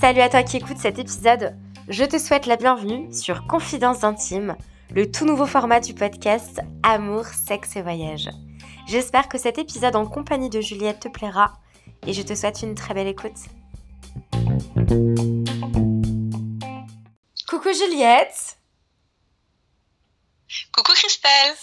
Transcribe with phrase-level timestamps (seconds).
[0.00, 1.54] Salut à toi qui écoutes cet épisode.
[1.88, 4.56] Je te souhaite la bienvenue sur Confidences intimes,
[4.94, 8.30] le tout nouveau format du podcast Amour, sexe et voyage.
[8.86, 11.52] J'espère que cet épisode en compagnie de Juliette te plaira
[12.06, 13.36] et je te souhaite une très belle écoute.
[17.48, 18.58] Coucou Juliette
[20.72, 21.54] Coucou Christelle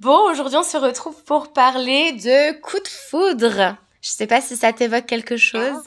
[0.00, 3.76] Bon, aujourd'hui on se retrouve pour parler de coup de foudre.
[4.02, 5.82] Je sais pas si ça t'évoque quelque chose.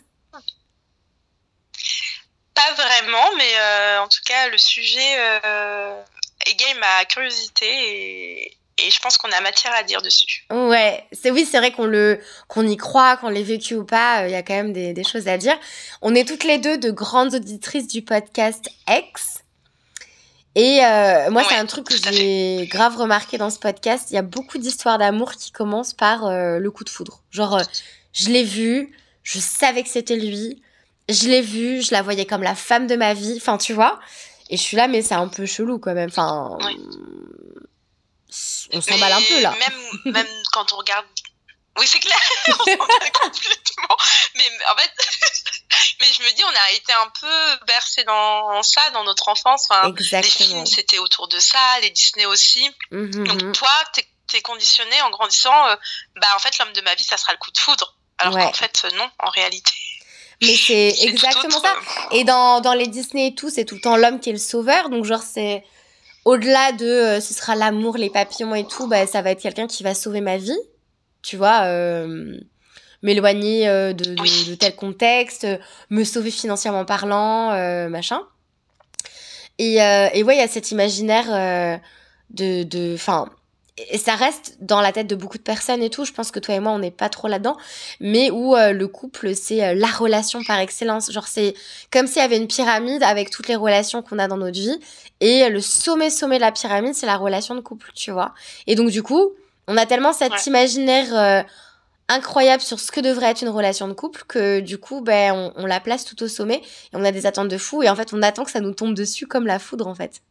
[2.53, 6.01] Pas vraiment, mais euh, en tout cas le sujet euh,
[6.47, 10.45] égaye ma curiosité et, et je pense qu'on a matière à dire dessus.
[10.49, 14.21] Ouais, c'est oui, c'est vrai qu'on le qu'on y croit, qu'on l'ait vécu ou pas,
[14.21, 15.57] euh, il y a quand même des, des, choses à dire.
[16.01, 19.43] On est toutes les deux de grandes auditrices du podcast X.
[20.55, 24.07] Et euh, moi, c'est un truc que j'ai grave remarqué dans ce podcast.
[24.11, 27.21] Il y a beaucoup d'histoires d'amour qui commencent par euh, le coup de foudre.
[27.29, 27.61] Genre,
[28.15, 30.63] je l'ai vu, je savais que c'était lui,
[31.09, 33.35] je l'ai vu, je la voyais comme la femme de ma vie.
[33.37, 33.99] Enfin, tu vois.
[34.49, 36.09] Et je suis là, mais c'est un peu chelou quand même.
[36.09, 36.79] Enfin, oui.
[38.73, 39.53] on s'emballe un peu là.
[39.59, 41.05] Même, même quand on regarde
[41.77, 43.97] oui, c'est clair, on complètement.
[44.35, 44.91] Mais en fait,
[45.99, 49.67] mais je me dis, on a été un peu bercé dans ça dans notre enfance.
[49.69, 50.21] Enfin, Exactement.
[50.21, 52.69] Les films, c'était autour de ça, les Disney aussi.
[52.91, 53.27] Mm -hmm.
[53.27, 55.67] Donc toi, t'es es conditionné en grandissant.
[55.67, 55.75] Euh,
[56.15, 57.94] bah en fait, l'homme de ma vie, ça sera le coup de foudre.
[58.19, 58.43] Alors ouais.
[58.43, 59.71] qu'en fait, non, en réalité.
[60.41, 61.73] Mais c'est exactement ça.
[62.11, 64.39] Et dans, dans les Disney et tout, c'est tout le temps l'homme qui est le
[64.39, 64.89] sauveur.
[64.89, 65.63] Donc genre, c'est
[66.25, 69.67] au-delà de euh, ce sera l'amour, les papillons et tout, bah, ça va être quelqu'un
[69.67, 70.57] qui va sauver ma vie
[71.25, 72.37] tu vois, euh,
[73.01, 75.47] m'éloigner euh, de, de, de, tel contexte,
[75.89, 78.21] me sauver financièrement parlant, euh, machin.
[79.57, 81.77] Et, euh, et ouais, il y a cet imaginaire euh,
[82.29, 83.29] de, de, enfin,
[83.77, 86.05] et ça reste dans la tête de beaucoup de personnes et tout.
[86.05, 87.57] Je pense que toi et moi, on n'est pas trop là-dedans,
[87.99, 91.11] mais où euh, le couple, c'est la relation par excellence.
[91.11, 91.53] Genre, c'est
[91.91, 94.79] comme s'il y avait une pyramide avec toutes les relations qu'on a dans notre vie,
[95.19, 98.33] et le sommet, sommet de la pyramide, c'est la relation de couple, tu vois.
[98.67, 99.31] Et donc, du coup,
[99.67, 100.43] on a tellement cet ouais.
[100.47, 101.43] imaginaire euh,
[102.07, 105.53] incroyable sur ce que devrait être une relation de couple que du coup, ben, on,
[105.63, 107.95] on, la place tout au sommet et on a des attentes de fou et en
[107.95, 110.21] fait, on attend que ça nous tombe dessus comme la foudre en fait.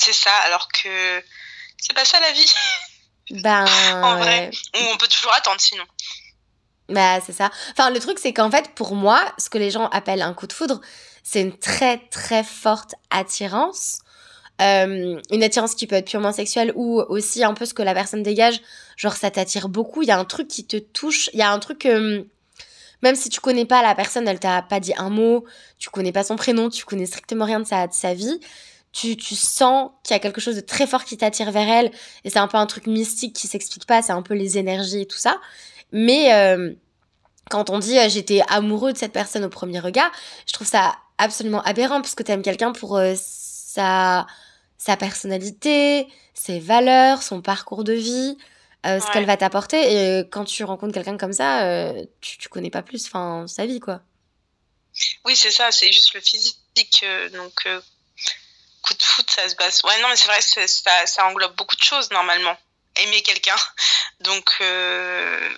[0.00, 1.22] C'est ça, alors que
[1.78, 2.52] c'est pas ça la vie.
[3.30, 3.64] Ben.
[4.02, 4.88] en vrai, ouais.
[4.92, 5.84] on peut toujours attendre sinon.
[6.88, 7.48] Bah, c'est ça.
[7.70, 10.48] Enfin, le truc, c'est qu'en fait, pour moi, ce que les gens appellent un coup
[10.48, 10.80] de foudre,
[11.22, 14.00] c'est une très, très forte attirance
[14.60, 17.94] euh, une attirance qui peut être purement sexuelle ou aussi un peu ce que la
[17.94, 18.60] personne dégage,
[18.96, 21.50] genre ça t'attire beaucoup, il y a un truc qui te touche, il y a
[21.50, 22.24] un truc euh,
[23.02, 25.46] même si tu connais pas la personne, elle t'a pas dit un mot,
[25.78, 28.38] tu connais pas son prénom, tu connais strictement rien de sa, de sa vie,
[28.92, 31.92] tu, tu sens qu'il y a quelque chose de très fort qui t'attire vers elle
[32.24, 35.02] et c'est un peu un truc mystique qui s'explique pas, c'est un peu les énergies
[35.02, 35.40] et tout ça.
[35.92, 36.72] Mais euh,
[37.50, 40.10] quand on dit euh, j'étais amoureux de cette personne au premier regard,
[40.46, 44.26] je trouve ça absolument aberrant parce que t'aimes quelqu'un pour euh, sa
[44.80, 48.38] sa personnalité, ses valeurs, son parcours de vie,
[48.86, 49.12] euh, ce ouais.
[49.12, 49.76] qu'elle va t'apporter.
[49.76, 53.66] Et quand tu rencontres quelqu'un comme ça, euh, tu, tu connais pas plus enfin, sa
[53.66, 54.00] vie, quoi.
[55.26, 56.56] Oui, c'est ça, c'est juste le physique.
[57.02, 57.68] Euh, donc,
[58.90, 59.80] coup de foot, ça se base.
[59.84, 62.56] Ouais, non, mais c'est vrai, ça, ça, englobe beaucoup de choses, normalement.
[62.96, 63.56] Aimer quelqu'un.
[64.20, 65.48] Donc, euh,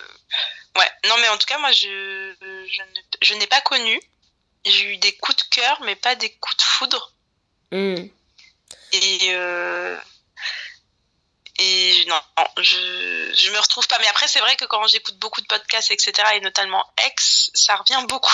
[0.77, 0.91] ouais.
[1.07, 2.33] Non, mais en tout cas, moi, je,
[3.21, 3.99] je, n'ai pas connu.
[4.65, 7.11] J'ai eu des coups de cœur, mais pas des coups de foudre.
[7.71, 8.05] Mm.
[8.91, 9.97] Et, euh,
[11.57, 12.21] et non,
[12.57, 13.97] je, je me retrouve pas.
[13.99, 17.75] Mais après, c'est vrai que quand j'écoute beaucoup de podcasts, etc., et notamment Ex, ça
[17.77, 18.31] revient beaucoup.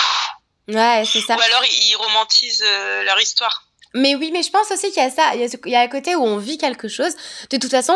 [0.68, 1.36] Ouais, c'est ça.
[1.36, 3.64] Ou alors, ils romantisent euh, leur histoire.
[3.94, 5.32] Mais oui, mais je pense aussi qu'il y a ça.
[5.34, 7.12] Il y a, a un côté où on vit quelque chose.
[7.50, 7.94] De toute façon,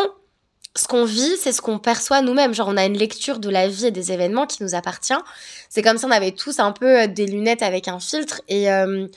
[0.75, 2.53] ce qu'on vit, c'est ce qu'on perçoit nous-mêmes.
[2.53, 5.13] Genre, on a une lecture de la vie et des événements qui nous appartient.
[5.69, 8.41] C'est comme si on avait tous un peu des lunettes avec un filtre.
[8.49, 9.07] Et euh,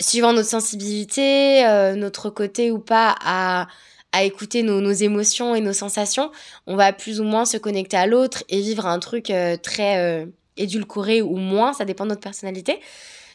[0.00, 3.66] suivant notre sensibilité, euh, notre côté ou pas à,
[4.12, 6.30] à écouter nos, nos, émotions et nos sensations,
[6.66, 9.98] on va plus ou moins se connecter à l'autre et vivre un truc euh, très
[9.98, 10.26] euh,
[10.56, 12.80] édulcoré ou moins, ça dépend de notre personnalité.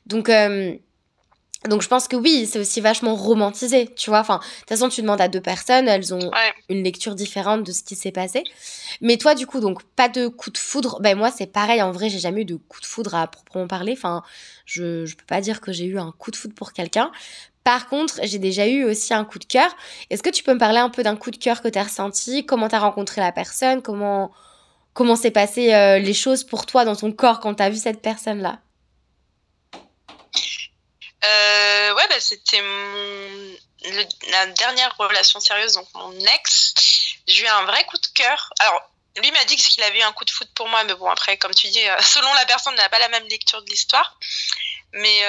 [0.07, 0.73] Donc, euh,
[1.69, 4.19] donc je pense que oui, c'est aussi vachement romantisé, tu vois.
[4.19, 6.53] Enfin, de toute façon, tu demandes à deux personnes, elles ont ouais.
[6.69, 8.43] une lecture différente de ce qui s'est passé.
[8.99, 10.99] Mais toi, du coup, donc pas de coup de foudre.
[11.01, 11.81] Ben moi, c'est pareil.
[11.83, 13.93] En vrai, j'ai jamais eu de coup de foudre à proprement parler.
[13.93, 14.23] Enfin,
[14.65, 17.11] je je peux pas dire que j'ai eu un coup de foudre pour quelqu'un.
[17.63, 19.69] Par contre, j'ai déjà eu aussi un coup de cœur.
[20.09, 21.83] Est-ce que tu peux me parler un peu d'un coup de cœur que tu as
[21.83, 22.43] ressenti?
[22.43, 23.83] Comment tu as rencontré la personne?
[23.83, 24.31] Comment
[24.93, 27.77] comment s'est passé euh, les choses pour toi dans ton corps quand tu as vu
[27.77, 28.59] cette personne là
[31.23, 33.55] euh, ouais, bah, c'était mon
[34.29, 36.73] la dernière relation sérieuse, donc mon ex.
[37.27, 38.51] J'ai eu un vrai coup de cœur.
[38.59, 41.09] Alors, lui m'a dit qu'il avait eu un coup de foot pour moi, mais bon,
[41.09, 44.19] après, comme tu dis, selon la personne, on n'a pas la même lecture de l'histoire.
[44.93, 45.23] Mais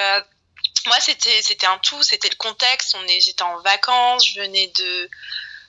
[0.85, 2.95] moi, c'était c'était un tout, c'était le contexte.
[2.95, 5.09] On est, j'étais en vacances, je venais de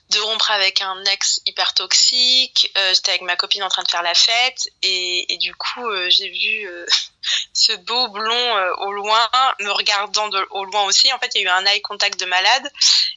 [0.09, 2.71] de rompre avec un ex hyper toxique.
[2.77, 5.87] Euh, j'étais avec ma copine en train de faire la fête et, et du coup
[5.89, 6.85] euh, j'ai vu euh,
[7.53, 9.29] ce beau blond euh, au loin
[9.59, 11.11] me regardant de, au loin aussi.
[11.13, 12.71] En fait, il y a eu un eye contact de malade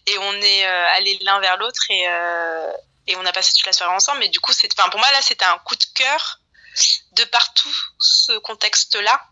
[0.06, 2.06] et on est allés l'un vers l'autre et
[3.11, 4.20] et on a passé toute la soirée ensemble.
[4.20, 6.40] Mais du coup, c'est, enfin pour moi là, c'était un coup de cœur
[7.12, 9.23] de partout ce contexte-là.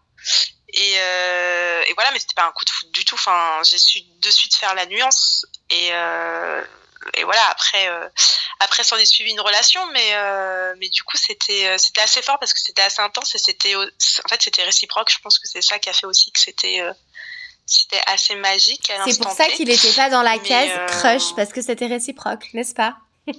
[0.69, 3.14] Et, et, voilà, mais c'était pas un coup de foot du tout.
[3.14, 5.93] Enfin, j'ai su de suite faire la nuance et
[7.17, 8.09] et voilà après euh,
[8.61, 12.23] après s'en est suivi une relation mais euh, mais du coup c'était euh, c'était assez
[12.23, 15.11] fort parce que c'était assez intense et c'était en fait c'était réciproque.
[15.11, 16.83] Je pense que c'est ça qui a fait aussi que c'était
[17.65, 21.63] c'était assez magique c'est pour ça qu'il n'était pas dans la case crush parce que
[21.63, 22.97] c'était réciproque n'est-ce pas?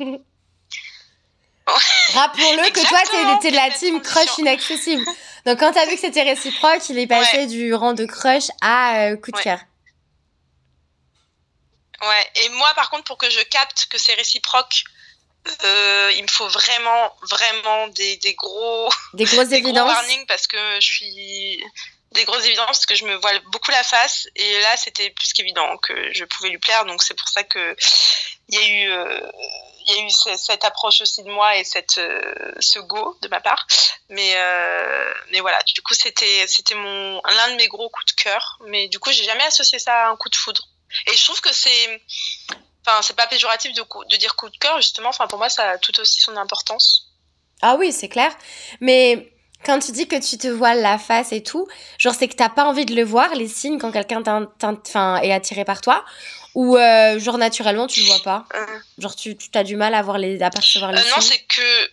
[2.13, 2.99] Rappelons-le que toi,
[3.35, 5.03] étais de la team crush inaccessible.
[5.45, 8.45] Donc, quand tu as vu que c'était réciproque, il est passé du rang de crush
[8.61, 9.59] à coup de cœur.
[12.01, 14.83] Ouais, et moi, par contre, pour que je capte que c'est réciproque,
[15.63, 19.91] euh, il me faut vraiment, vraiment des, des gros, des grosses des évidences.
[19.91, 21.63] Gros warnings parce que je suis
[22.11, 25.33] des grosses évidences parce que je me vois beaucoup la face et là c'était plus
[25.33, 26.85] qu'évident que je pouvais lui plaire.
[26.85, 27.75] Donc c'est pour ça que
[28.49, 29.31] il y a eu euh,
[29.85, 33.27] il y a eu cette approche aussi de moi et cette euh, ce go de
[33.27, 33.67] ma part.
[34.09, 38.21] Mais euh, mais voilà du coup c'était c'était mon l'un de mes gros coups de
[38.21, 38.59] cœur.
[38.67, 40.67] Mais du coup j'ai jamais associé ça à un coup de foudre
[41.07, 42.01] et je trouve que c'est,
[42.85, 45.09] enfin, c'est pas péjoratif de, de dire coup de cœur, justement.
[45.09, 47.09] Enfin, pour moi, ça a tout aussi son importance.
[47.61, 48.35] Ah oui, c'est clair.
[48.81, 49.31] Mais
[49.65, 51.67] quand tu dis que tu te voiles la face et tout,
[51.97, 54.23] genre, c'est que t'as pas envie de le voir, les signes, quand quelqu'un
[55.21, 56.05] est attiré par toi
[56.57, 58.47] ou euh, genre naturellement tu le vois pas?
[58.55, 58.79] Euh.
[58.97, 61.43] Genre tu, tu as du mal à voir les à percevoir les euh, Non, c'est
[61.43, 61.91] que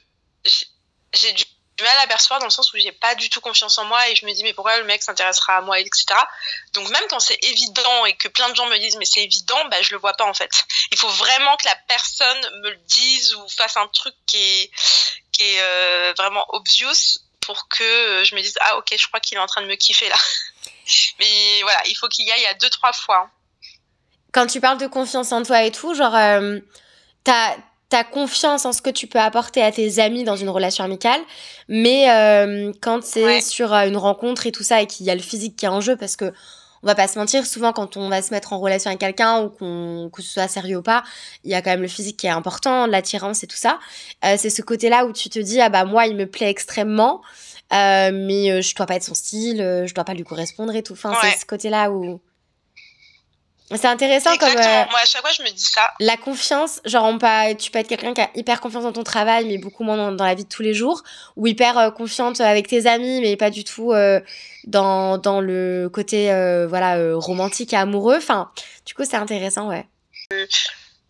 [1.13, 1.45] j'ai du
[1.77, 4.09] du mal à percevoir dans le sens où j'ai pas du tout confiance en moi
[4.09, 6.05] et je me dis mais pourquoi le mec s'intéressera à moi etc
[6.73, 9.57] donc même quand c'est évident et que plein de gens me disent mais c'est évident
[9.71, 10.51] bah je le vois pas en fait.
[10.91, 14.71] Il faut vraiment que la personne me le dise ou fasse un truc qui est
[15.33, 19.37] qui est euh, vraiment obvious pour que je me dise ah ok je crois qu'il
[19.37, 20.17] est en train de me kiffer là.
[21.19, 23.31] Mais voilà il faut qu'il y aille à deux trois fois.
[24.33, 26.59] Quand tu parles de confiance en toi et tout genre euh,
[27.23, 27.57] t'as
[27.89, 31.21] ta confiance en ce que tu peux apporter à tes amis dans une relation amicale,
[31.69, 35.15] mais euh, quand c'est sur euh, une rencontre et tout ça et qu'il y a
[35.15, 36.33] le physique qui est en jeu, parce que
[36.83, 39.43] on va pas se mentir, souvent quand on va se mettre en relation avec quelqu'un
[39.43, 41.03] ou qu'on que ce soit sérieux ou pas,
[41.43, 43.79] il y a quand même le physique qui est important, l'attirance et tout ça.
[44.25, 47.23] Euh, c'est ce côté-là où tu te dis ah bah moi il me plaît extrêmement,
[47.71, 50.93] mais je dois pas être son style, je dois pas lui correspondre et tout.
[50.93, 52.21] Enfin c'est ce côté-là où
[53.71, 54.51] c'est intéressant comme.
[54.51, 55.91] Euh, Moi, à chaque fois, je me dis ça.
[56.01, 57.27] La confiance, genre, on peut,
[57.59, 60.25] tu peux être quelqu'un qui a hyper confiance dans ton travail, mais beaucoup moins dans,
[60.25, 61.03] la vie de tous les jours,
[61.37, 64.21] ou hyper euh, confiante avec tes amis, mais pas du tout euh,
[64.65, 66.27] dans, dans le côté
[66.69, 68.17] voilà romantique et amoureux.
[68.17, 68.51] Enfin,
[68.85, 69.87] du coup, c'est intéressant, ouais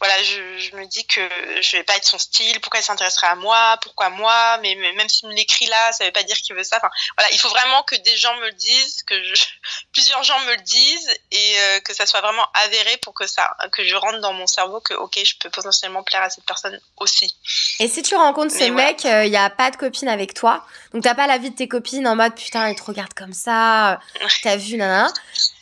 [0.00, 1.20] voilà, je, je, me dis que
[1.60, 5.08] je vais pas être son style, pourquoi il s'intéresserait à moi, pourquoi moi, mais, même
[5.08, 6.76] s'il me l'écrit là, ça veut pas dire qu'il veut ça.
[6.78, 9.34] Enfin, voilà, il faut vraiment que des gens me le disent, que je,
[9.92, 13.56] plusieurs gens me le disent et euh, que ça soit vraiment avéré pour que ça,
[13.72, 16.78] que je rentre dans mon cerveau que ok, je peux potentiellement plaire à cette personne
[16.96, 17.34] aussi.
[17.78, 20.66] Et si tu rencontres ce mec, il euh, y a pas de copine avec toi,
[20.92, 23.32] donc t'as pas la vie de tes copines en mode putain, il te regarde comme
[23.32, 24.00] ça,
[24.42, 25.12] t'as vu, nana.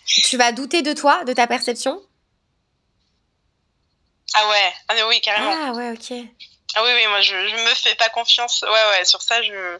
[0.06, 2.02] Tu vas douter de toi, de ta perception?
[4.34, 5.54] Ah ouais, ah oui, carrément.
[5.54, 6.26] Ah ouais, ok.
[6.74, 8.62] Ah oui, oui, moi je, je me fais pas confiance.
[8.62, 9.78] Ouais, ouais, sur ça, je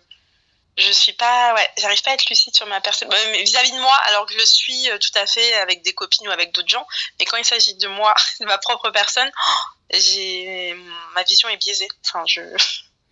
[0.78, 3.94] je suis pas ouais j'arrive pas à être lucide sur ma perception vis-à-vis de moi
[4.08, 6.86] alors que je suis euh, tout à fait avec des copines ou avec d'autres gens
[7.18, 9.58] mais quand il s'agit de moi de ma propre personne oh,
[9.92, 10.74] j'ai
[11.14, 12.40] ma vision est biaisée enfin je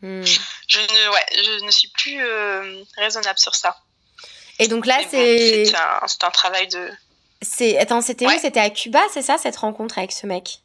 [0.01, 0.25] hmm.
[0.69, 3.77] je ne ouais je ne suis plus euh, raisonnable sur ça
[4.59, 6.91] et donc là c'est c'est un, un, travail de
[7.43, 8.39] c'est attends c'était où?
[8.39, 10.61] C'était à Cuba c'est ça cette rencontre avec ce mec?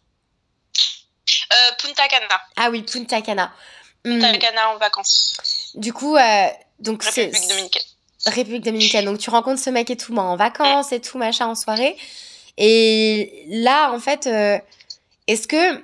[1.54, 2.42] Euh, Punta Cana.
[2.58, 3.52] Ah oui, Punta Cana.
[4.04, 4.40] Punta hmm.
[4.40, 5.72] Cana en vacances.
[5.75, 6.48] Du coup, euh,
[6.80, 7.84] donc République dominicaine.
[8.25, 9.06] République dominicaine.
[9.06, 11.96] Donc tu rencontres ce mec et tout, en vacances et tout, machin, en soirée.
[12.58, 14.58] Et là, en fait, euh,
[15.28, 15.84] est-ce que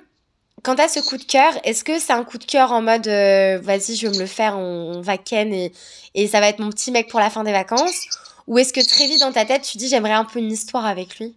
[0.62, 3.06] quand t'as ce coup de cœur, est-ce que c'est un coup de cœur en mode
[3.06, 5.72] vas-y, je vais me le faire, on, va ken et,
[6.14, 8.06] et ça va être mon petit mec pour la fin des vacances?
[8.46, 10.86] Ou est-ce que très vite dans ta tête, tu dis j'aimerais un peu une histoire
[10.86, 11.34] avec lui?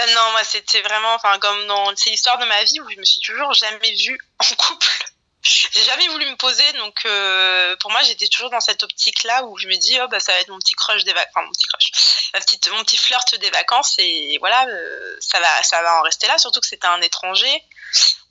[0.00, 2.96] Euh, non, moi c'était vraiment, enfin comme dans ces histoires de ma vie où je
[2.96, 4.86] me suis toujours jamais vue en couple.
[5.42, 9.56] J'ai jamais voulu me poser, donc euh, pour moi j'étais toujours dans cette optique-là où
[9.56, 11.52] je me dis oh bah ça va être mon petit crush des vacances, enfin mon
[11.52, 16.02] petit crush, mon petit flirt des vacances et voilà euh, ça va ça va en
[16.02, 16.36] rester là.
[16.36, 17.64] Surtout que c'était un étranger.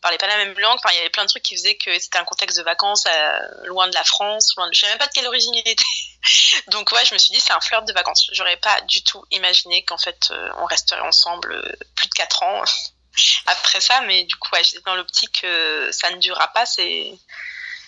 [0.02, 0.78] Parlait pas la même langue.
[0.78, 3.06] Enfin, il y avait plein de trucs qui faisaient que c'était un contexte de vacances
[3.06, 4.74] euh, loin de la France, loin de...
[4.74, 5.84] Je savais même pas de quelle origine il était.
[6.68, 8.30] Donc ouais, je me suis dit c'est un flirt de vacances.
[8.34, 12.64] J'aurais pas du tout imaginé qu'en fait on resterait ensemble plus de 4 ans
[13.48, 17.14] après ça, mais du coup ouais, j'étais dans l'optique que ça ne durera pas, c'est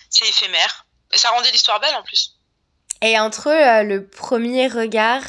[0.09, 0.85] c'est éphémère.
[1.13, 2.35] Et ça rendait l'histoire belle en plus.
[3.01, 3.49] Et entre
[3.83, 5.23] le premier regard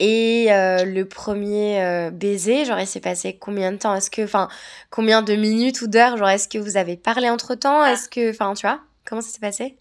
[0.00, 3.94] et euh, le premier euh, baiser, genre, il s'est passé combien de temps?
[3.94, 4.48] Est-ce que, enfin,
[4.90, 6.16] combien de minutes ou d'heures?
[6.16, 7.92] Genre, est-ce que vous avez parlé entre temps ah.
[7.92, 9.76] Est-ce que, enfin, tu vois, comment ça s'est passé?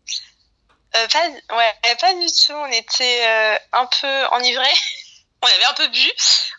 [0.96, 2.54] Euh, pas, ouais, pas du tout.
[2.54, 4.66] On était un peu enivrés.
[5.44, 6.12] on avait un peu bu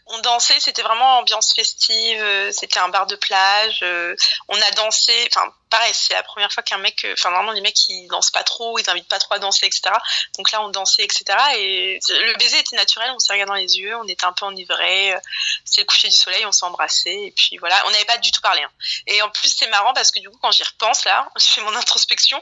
[0.06, 4.14] on dansait, c'était vraiment ambiance festive, euh, c'était un bar de plage, euh,
[4.48, 7.62] on a dansé, enfin pareil, c'est la première fois qu'un mec, euh, enfin normalement les
[7.62, 9.94] mecs ils dansent pas trop, ils invitent pas trop à danser, etc.
[10.36, 11.24] Donc là on dansait, etc.
[11.56, 14.44] Et le baiser était naturel, on s'est regardé dans les yeux, on était un peu
[14.44, 15.14] enivrés,
[15.64, 18.30] c'était le coucher du soleil, on s'est embrassé, et puis voilà, on n'avait pas du
[18.30, 18.62] tout parlé.
[18.62, 18.70] Hein.
[19.06, 21.62] Et en plus c'est marrant parce que du coup quand j'y repense là, je fais
[21.62, 22.40] mon introspection,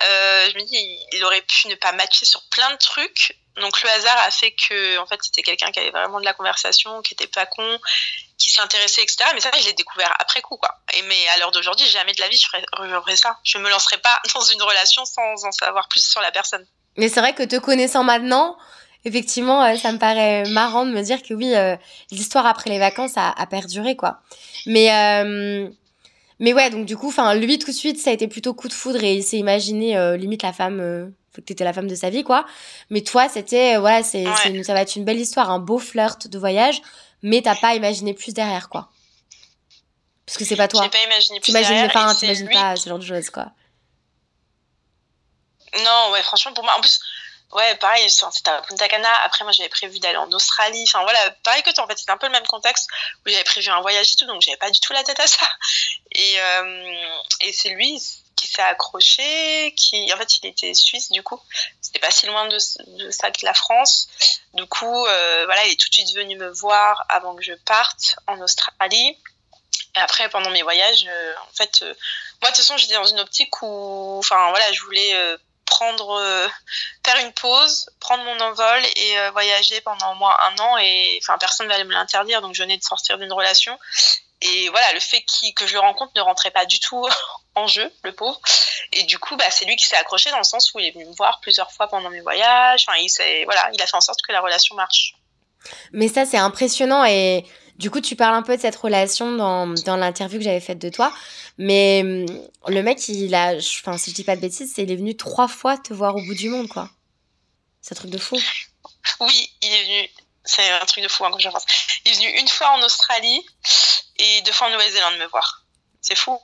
[0.00, 3.88] je me dis il aurait pu ne pas matcher sur plein de trucs, donc le
[3.88, 7.14] hasard a fait que en fait c'était quelqu'un qui avait vraiment de la conversation, qui
[7.14, 7.78] était pas con,
[8.36, 9.24] qui s'intéressait etc.
[9.34, 10.70] Mais ça je l'ai découvert après coup quoi.
[10.94, 13.38] Et mais à l'heure d'aujourd'hui jamais de la vie je ferais, ça.
[13.44, 16.66] Je me lancerai pas dans une relation sans en savoir plus sur la personne.
[16.98, 18.56] Mais c'est vrai que te connaissant maintenant,
[19.04, 21.76] effectivement euh, ça me paraît marrant de me dire que oui euh,
[22.10, 24.20] l'histoire après les vacances a, perduré quoi.
[24.66, 25.70] Mais euh,
[26.40, 28.68] mais ouais donc du coup enfin lui tout de suite ça a été plutôt coup
[28.68, 32.24] de foudre et il s'est imaginé limite la femme t'étais la femme de sa vie,
[32.24, 32.46] quoi.
[32.90, 34.24] Mais toi, c'était, euh, voilà, c'est,
[34.64, 36.80] ça va être une belle histoire, un beau flirt de voyage,
[37.22, 38.88] mais t'as pas imaginé plus derrière, quoi.
[40.26, 40.82] Parce que c'est pas toi.
[40.82, 41.92] J'ai pas imaginé plus derrière.
[41.92, 43.46] Pas, t'imagines pas ce genre de choses, quoi.
[45.84, 46.98] Non, ouais, franchement, pour moi, en plus,
[47.52, 49.12] ouais, pareil, c'était à Punta Cana.
[49.24, 50.84] Après, moi, j'avais prévu d'aller en Australie.
[50.88, 52.88] Enfin, voilà, pareil que toi, en fait, c'était un peu le même contexte
[53.24, 55.26] où j'avais prévu un voyage et tout, donc j'avais pas du tout la tête à
[55.26, 55.46] ça.
[56.12, 57.06] Et, euh,
[57.42, 58.00] et c'est lui,
[58.36, 61.40] qui s'est accroché, qui en fait il était suisse du coup,
[61.80, 62.58] c'était pas si loin de,
[63.10, 64.08] ça que la France.
[64.54, 67.54] Du coup, euh, voilà, il est tout de suite venu me voir avant que je
[67.64, 69.18] parte en Australie.
[69.96, 71.94] Et après, pendant mes voyages, euh, en fait, euh,
[72.42, 76.50] moi de toute façon j'étais dans une optique où, enfin voilà, je voulais prendre,
[77.04, 80.78] faire une pause, prendre mon envol et voyager pendant au moins un an.
[80.78, 83.76] Et enfin personne n'allait me l'interdire, donc je venais de sortir d'une relation
[84.42, 85.24] et voilà, le fait
[85.54, 87.06] que je le rencontre ne rentrait pas du tout
[87.56, 88.40] en jeu, le pauvre.
[88.92, 90.90] Et du coup, bah, c'est lui qui s'est accroché dans le sens où il est
[90.92, 92.84] venu me voir plusieurs fois pendant mes voyages.
[92.86, 95.14] Enfin, il, voilà, il a fait en sorte que la relation marche.
[95.92, 97.04] Mais ça, c'est impressionnant.
[97.04, 97.44] Et
[97.76, 100.78] du coup, tu parles un peu de cette relation dans, dans l'interview que j'avais faite
[100.78, 101.12] de toi.
[101.58, 102.26] Mais hum,
[102.68, 105.48] le mec, il a, enfin, si je dis pas de bêtises, il est venu trois
[105.48, 106.90] fois te voir au bout du monde, quoi.
[107.80, 108.38] C'est un truc de fou.
[109.20, 110.10] Oui, il est venu.
[110.44, 111.64] C'est un truc de fou, hein, quand je pense.
[112.04, 113.44] Il est venu une fois en Australie
[114.18, 115.64] et deux fois en Nouvelle-Zélande me voir.
[116.00, 116.38] C'est fou.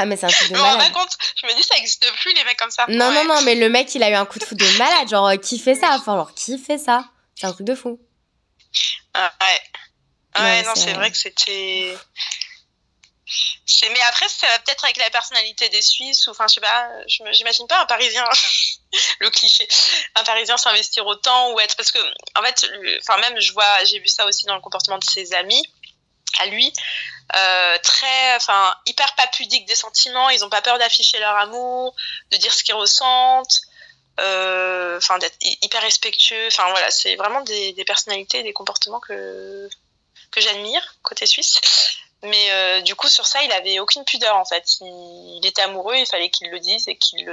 [0.00, 0.80] Ah, mais c'est un truc de malade.
[0.80, 2.86] Je me compte, je me dis, ça n'existe plus, les mecs comme ça.
[2.88, 5.08] Non, non, non, mais le mec, il a eu un coup de foudre de malade.
[5.08, 5.90] Genre, qui fait ça?
[5.90, 7.04] Enfin, genre, qui fait ça?
[7.34, 7.98] C'est un truc de fou.
[9.12, 10.40] Ah, ouais.
[10.40, 11.96] Ouais, non, c'est vrai que c'était.
[13.90, 16.88] Mais après, ça va peut-être avec la personnalité des Suisses, ou enfin, je sais pas,
[17.06, 18.24] j'imagine pas un Parisien,
[19.20, 19.66] le cliché,
[20.14, 21.76] un Parisien s'investir autant ou être.
[21.76, 21.98] Parce que,
[22.36, 25.34] en fait, enfin, même, je vois, j'ai vu ça aussi dans le comportement de ses
[25.34, 25.62] amis
[26.40, 26.72] à lui,
[27.36, 30.30] euh, très, enfin, hyper pas pudique des sentiments.
[30.30, 31.94] Ils ont pas peur d'afficher leur amour,
[32.30, 33.60] de dire ce qu'ils ressentent,
[34.20, 36.46] euh, enfin, d'être hyper respectueux.
[36.46, 39.68] Enfin, voilà, c'est vraiment des, des, personnalités, des comportements que
[40.30, 41.60] que j'admire côté suisse.
[42.22, 44.80] Mais euh, du coup, sur ça, il avait aucune pudeur en fait.
[44.80, 47.30] Il, était amoureux, il fallait qu'il le dise et qu'il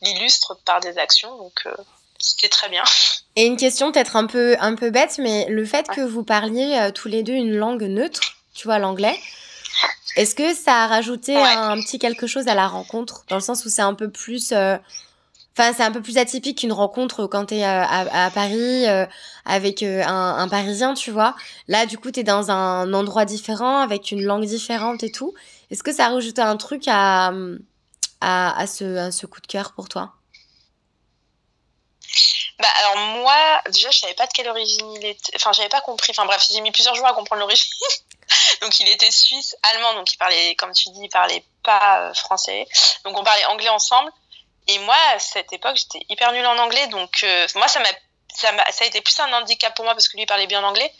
[0.00, 1.36] l'illustre par des actions.
[1.36, 1.66] Donc,
[2.18, 2.82] c'était très bien.
[3.36, 6.90] Et une question peut-être un peu, un peu bête, mais le fait que vous parliez
[6.94, 8.20] tous les deux une langue neutre,
[8.54, 9.18] tu vois, l'anglais.
[10.16, 13.24] Est-ce que ça a rajouté un, petit quelque chose à la rencontre?
[13.28, 14.52] Dans le sens où c'est un peu plus.
[14.52, 14.76] Euh,
[15.58, 19.06] enfin, c'est un peu plus atypique qu'une rencontre quand t'es à, à, à Paris euh,
[19.44, 21.34] avec euh, un, un, Parisien, tu vois.
[21.66, 25.34] Là, du coup, t'es dans un endroit différent, avec une langue différente et tout.
[25.70, 27.32] Est-ce que ça a rajouté un truc à,
[28.20, 30.12] à, à, ce, à ce coup de cœur pour toi?
[32.64, 35.32] Bah alors moi, déjà je savais pas de quelle origine il était.
[35.36, 36.12] Enfin j'avais pas compris.
[36.12, 37.70] Enfin bref, j'ai mis plusieurs jours à comprendre l'origine.
[38.62, 42.14] donc il était suisse, allemand, donc il parlait, comme tu dis, il parlait pas euh,
[42.14, 42.66] français.
[43.04, 44.10] Donc on parlait anglais ensemble.
[44.66, 47.90] Et moi, à cette époque, j'étais hyper nulle en anglais, donc euh, moi ça m'a
[48.34, 50.64] ça, a, ça a été plus un handicap pour moi parce que lui parlait bien
[50.64, 50.90] anglais,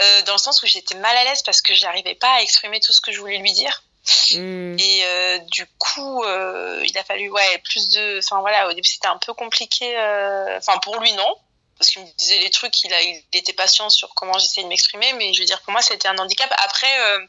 [0.00, 2.80] euh, dans le sens où j'étais mal à l'aise parce que j'arrivais pas à exprimer
[2.80, 3.84] tout ce que je voulais lui dire.
[4.30, 4.76] Hmm.
[4.78, 8.18] Et euh, du coup, euh, il a fallu ouais plus de.
[8.18, 9.98] Enfin voilà, au début c'était un peu compliqué.
[9.98, 11.36] Euh, enfin pour lui non,
[11.76, 14.68] parce qu'il me disait les trucs, il a, il était patient sur comment j'essayais de
[14.68, 16.52] m'exprimer, mais je veux dire pour moi c'était un handicap.
[16.64, 17.26] Après,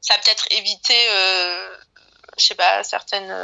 [0.00, 0.96] ça a peut-être évité,
[2.36, 3.34] je sais pas, certaines,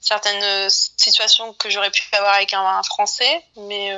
[0.00, 3.96] certaines situations que j'aurais pu avoir avec un, Français, mais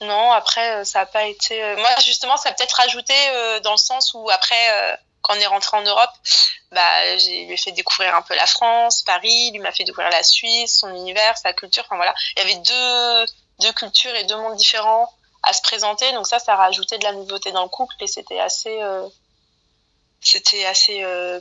[0.00, 1.76] non, après, ça n'a pas été.
[1.76, 3.14] Moi, justement, ça a peut-être rajouté
[3.62, 6.10] dans le sens où après, quand on est rentré en Europe,
[6.70, 10.22] bah, j'ai lui fait découvrir un peu la France, Paris, lui m'a fait découvrir la
[10.22, 11.82] Suisse, son univers, sa culture.
[11.86, 15.10] Enfin voilà, il y avait deux, deux cultures et deux mondes différents
[15.42, 16.12] à se présenter.
[16.12, 19.08] Donc ça, ça a rajouté de la nouveauté dans le couple et c'était assez, euh,
[20.20, 21.40] c'était assez euh,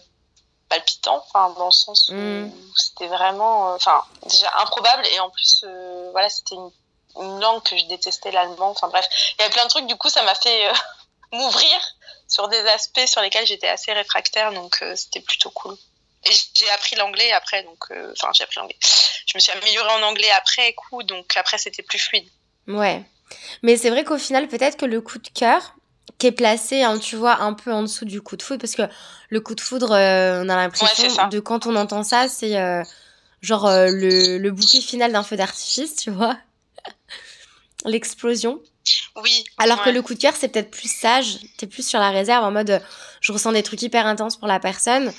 [0.69, 2.51] palpitant, enfin dans le sens où mm.
[2.77, 5.65] c'était vraiment, euh, enfin déjà improbable et en plus,
[6.13, 6.71] voilà, c'était une,
[7.19, 8.69] une, langue que je détestais l'allemand.
[8.69, 9.05] Enfin bref,
[9.37, 9.87] il y avait plein de trucs.
[9.87, 10.71] Du coup, ça m'a fait
[11.33, 11.79] m'ouvrir
[12.33, 15.75] sur des aspects sur lesquels j'étais assez réfractaire, donc c'était plutôt cool.
[16.25, 18.77] Et j'ai appris l'anglais après, donc enfin j'ai appris l'anglais.
[19.27, 22.27] Je me suis améliorée en anglais après coup, donc après c'était plus fluide.
[22.67, 23.03] Ouais.
[23.61, 25.75] Mais c'est vrai qu'au final, peut-être que le coup de cœur,
[26.17, 28.75] qui est placé, hein, tu vois, un peu en dessous du coup de foudre, parce
[28.75, 28.83] que
[29.29, 32.83] le coup de foudre, euh, on a l'impression de quand on entend ça, c'est euh,
[33.41, 36.37] genre euh, le, le, bouquet final d'un feu d'artifice, tu vois.
[37.85, 38.61] L'explosion.
[39.15, 39.43] Oui.
[39.57, 42.43] Alors que le coup de cœur, c'est peut-être plus sage, t'es plus sur la réserve,
[42.43, 42.81] en mode
[43.21, 45.13] je ressens des trucs hyper intenses pour la personne.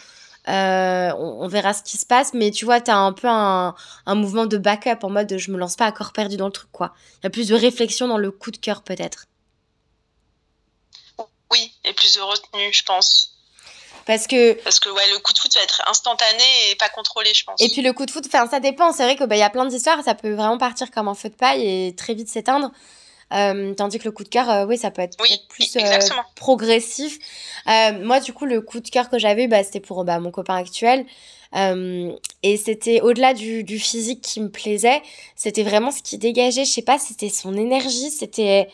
[0.47, 4.14] Euh, on, verra ce qui se passe, mais tu vois, t'as un peu un, un,
[4.14, 6.71] mouvement de backup en mode je me lance pas à corps perdu dans le truc,
[6.71, 6.92] quoi.
[7.14, 9.25] Il y a plus de réflexion dans le coup de cœur, peut-être.
[11.50, 13.35] Oui, et plus de retenue, je pense.
[14.06, 14.52] Parce que.
[14.64, 17.61] Parce que ouais, le coup de foot va être instantané et pas contrôlé, je pense.
[17.61, 18.92] Et puis le coup de foot, ça dépend.
[18.92, 21.30] C'est vrai qu'il bah, y a plein d'histoires, ça peut vraiment partir comme un feu
[21.30, 22.71] de paille et très vite s'éteindre.
[23.34, 25.16] Euh, tandis que le coup de cœur, euh, oui, ça peut être
[25.48, 25.98] plus euh,
[26.36, 27.18] progressif.
[27.66, 30.56] moi, du coup, le coup de cœur que j'avais, bah, c'était pour bah, mon copain
[30.56, 31.04] actuel.
[31.54, 35.02] et c'était au-delà du, du, physique qui me plaisait,
[35.36, 38.68] c'était vraiment ce qui dégageait, je sais pas, c'était son énergie, c'était...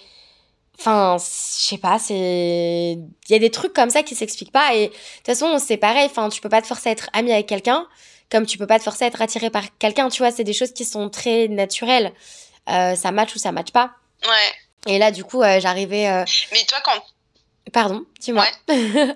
[0.78, 2.92] Enfin, je sais pas, c'est...
[3.28, 4.74] Il y a des trucs comme ça qui s'expliquent pas.
[4.74, 7.32] Et de toute façon, c'est pareil, enfin, tu peux pas te forcer à être ami
[7.32, 7.86] avec quelqu'un,
[8.30, 10.54] comme tu peux pas te forcer à être attiré par quelqu'un, tu vois, c'est des
[10.54, 12.12] choses qui sont très naturelles.
[12.66, 13.99] ça match ou ça match pas.
[14.26, 14.54] Ouais.
[14.86, 16.08] Et là, du coup, euh, j'arrivais.
[16.08, 17.02] Euh, mais toi, quand.
[17.72, 18.46] Pardon, dis-moi.
[18.68, 18.74] Ouais.
[18.76, 19.14] non,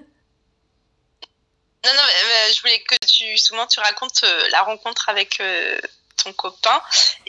[1.85, 2.03] non,
[2.53, 3.39] je voulais que tu.
[3.39, 5.43] Souvent, tu racontes euh, la rencontre avec
[6.23, 6.81] ton copain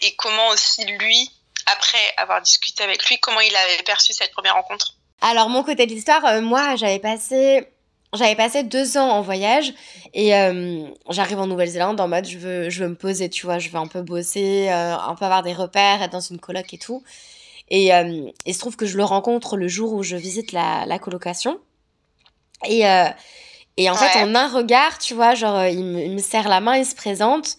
[0.01, 1.31] et comment aussi lui,
[1.65, 4.95] après avoir discuté avec lui, comment il avait perçu cette première rencontre.
[5.21, 7.67] Alors, mon côté de l'histoire, moi, j'avais passé.
[8.13, 9.73] J'avais passé deux ans en voyage
[10.13, 10.29] et
[11.09, 13.75] j'arrive en Nouvelle-Zélande en mode je veux, je veux me poser, tu vois, je veux
[13.75, 17.03] un peu bosser, un peu avoir des repères, être dans une coloc et tout.
[17.69, 20.86] Et euh, il se trouve que je le rencontre le jour où je visite la,
[20.86, 21.60] la colocation.
[22.65, 23.08] Et, euh,
[23.78, 26.62] et en fait, en un regard, tu vois, genre, il me, il me, serre la
[26.62, 27.58] main, il se présente.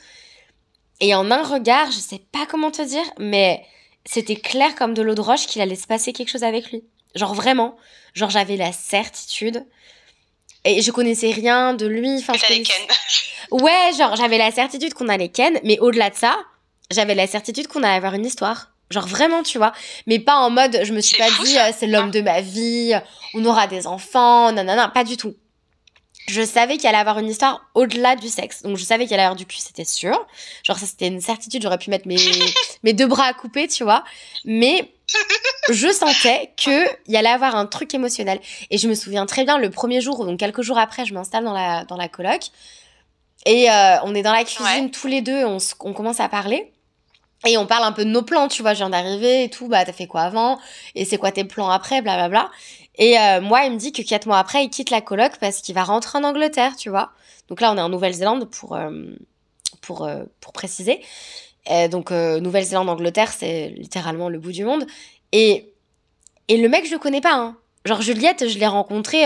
[1.00, 3.64] Et en un regard, je sais pas comment te dire, mais
[4.04, 6.84] c'était clair comme de l'eau de roche qu'il allait se passer quelque chose avec lui.
[7.14, 7.76] Genre vraiment.
[8.14, 9.66] Genre, j'avais la certitude.
[10.64, 12.16] Et je connaissais rien de lui.
[12.18, 12.72] Enfin, je connaissais...
[13.52, 16.36] Ouais, genre, j'avais la certitude qu'on allait ken, mais au-delà de ça,
[16.90, 18.72] j'avais la certitude qu'on allait avoir une histoire.
[18.90, 19.72] Genre vraiment, tu vois.
[20.06, 22.94] Mais pas en mode, je me suis pas dit, euh, c'est l'homme de ma vie,
[23.34, 25.34] on aura des enfants, non, non, non, pas du tout.
[26.28, 28.62] Je savais qu'il allait avoir une histoire au-delà du sexe.
[28.62, 30.26] Donc je savais qu'il allait avoir du cul, c'était sûr.
[30.64, 32.16] Genre ça, c'était une certitude, j'aurais pu mettre mes,
[32.82, 34.04] mes deux bras à couper, tu vois.
[34.44, 34.92] Mais
[35.70, 38.40] je sentais qu'il y allait avoir un truc émotionnel.
[38.70, 41.44] Et je me souviens très bien, le premier jour, donc quelques jours après, je m'installe
[41.44, 42.50] dans la, dans la coloc.
[43.44, 46.72] Et euh, on est dans la cuisine tous les deux, on, on commence à parler.
[47.46, 49.68] Et on parle un peu de nos plans, tu vois, je viens d'arriver et tout,
[49.68, 50.58] bah t'as fait quoi avant?
[50.94, 52.50] Et c'est quoi tes plans après, blablabla.
[52.96, 55.60] Et euh, moi, il me dit que quatre mois après, il quitte la coloc parce
[55.60, 57.10] qu'il va rentrer en Angleterre, tu vois.
[57.48, 58.90] Donc là, on est en Nouvelle-Zélande pour, euh,
[59.80, 61.00] pour, euh, pour préciser.
[61.68, 64.86] Et donc Nouvelle-Zélande, Angleterre, c'est littéralement le bout du monde.
[65.32, 65.72] Et,
[66.46, 67.34] et le mec, je le connais pas.
[67.34, 67.56] Hein.
[67.84, 69.24] Genre Juliette, je l'ai rencontrée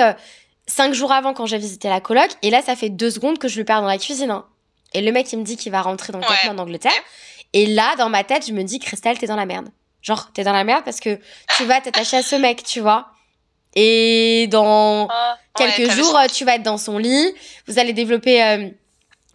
[0.67, 2.31] cinq jours avant quand j'ai visité la coloc.
[2.41, 4.31] Et là, ça fait deux secondes que je lui parle dans la cuisine.
[4.31, 4.47] Hein.
[4.95, 6.93] Et le mec, il me dit qu'il va rentrer dans quatre mois en Angleterre.
[7.53, 9.69] Et là, dans ma tête, je me dis, Christelle, t'es dans la merde.
[10.03, 11.19] Genre, t'es dans la merde parce que
[11.57, 13.09] tu vas t'attacher à ce mec, tu vois.
[13.75, 17.35] Et dans ah, quelques jours, tu vas être dans son lit,
[17.67, 18.69] vous allez développer euh,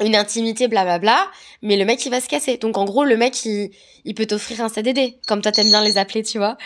[0.01, 1.29] une intimité, blablabla,
[1.61, 2.57] mais le mec, il va se casser.
[2.57, 3.71] Donc, en gros, le mec, il,
[4.03, 6.57] il peut t'offrir un CDD, comme toi, t'aimes bien les appeler, tu vois.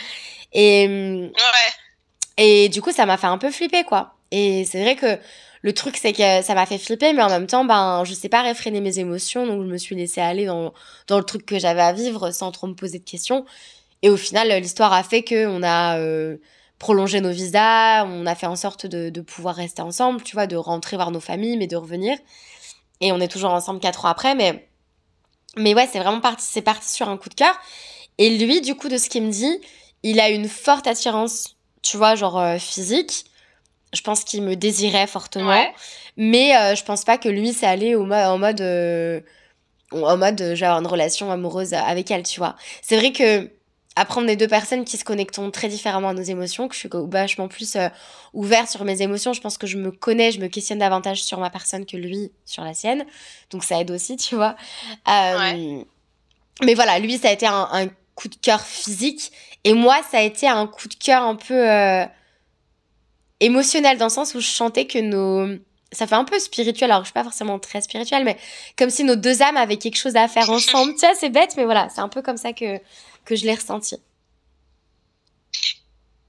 [0.54, 1.32] Et, ouais.
[2.38, 4.16] et du coup, ça m'a fait un peu flipper, quoi.
[4.32, 5.20] Et c'est vrai que
[5.62, 8.30] le truc, c'est que ça m'a fait flipper, mais en même temps, ben, je sais
[8.30, 10.74] pas réfréner mes émotions, donc je me suis laissée aller dans,
[11.08, 13.46] dans le truc que j'avais à vivre sans trop me poser de questions.
[14.02, 16.38] Et au final, l'histoire a fait que on a euh,
[16.80, 20.48] prolongé nos visas, on a fait en sorte de, de pouvoir rester ensemble, tu vois,
[20.48, 22.18] de rentrer voir nos familles, mais de revenir.
[23.02, 24.70] Et on est toujours ensemble quatre ans après, mais,
[25.58, 27.56] mais ouais, c'est vraiment parti, c'est parti sur un coup de cœur.
[28.18, 29.60] Et lui, du coup, de ce qu'il me dit,
[30.04, 33.26] il a une forte attirance, tu vois, genre euh, physique,
[33.94, 35.66] Je pense qu'il me désirait fortement.
[36.18, 38.62] Mais euh, je pense pas que lui, c'est allé au en mode.
[38.62, 39.22] Euh,
[39.92, 42.56] en mode, genre, une relation amoureuse avec elle, tu vois.
[42.82, 43.50] C'est vrai que.
[43.96, 46.80] Après, on est deux personnes qui se connectent très différemment à nos émotions, que je
[46.80, 47.90] suis vachement plus euh,
[48.34, 49.34] ouverte sur mes émotions.
[49.34, 52.32] Je pense que je me connais, je me questionne davantage sur ma personne que lui
[52.46, 53.06] sur la sienne.
[53.50, 54.56] Donc ça aide aussi, tu vois.
[55.06, 59.32] Mais voilà, lui, ça a été un, un, coup de cœur physique.
[59.64, 61.56] Et moi, ça a été un coup de cœur un peu
[63.40, 65.60] émotionnel dans le sens où je chantais que nos
[65.92, 68.38] ça fait un peu spirituel alors je suis pas forcément très spirituelle mais
[68.78, 70.94] comme si nos deux âmes avaient quelque chose à faire ensemble.
[70.96, 72.80] Tu vois c'est bête mais voilà c'est un peu comme ça que
[73.26, 73.98] que je l'ai ressenti.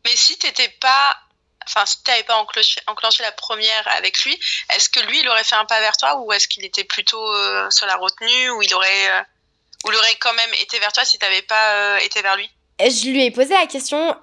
[0.05, 1.17] Mais si t'étais pas
[1.67, 4.39] enfin si t'avais pas enclenché, enclenché, la première avec lui
[4.75, 7.23] est-ce que lui il aurait fait un pas vers toi ou est-ce qu'il était plutôt
[7.35, 9.23] euh, sur la retenue ou il aurait euh,
[9.85, 12.49] ou il aurait quand même été vers toi si t'avais pas euh, été vers lui?
[12.81, 14.17] Je lui ai posé la question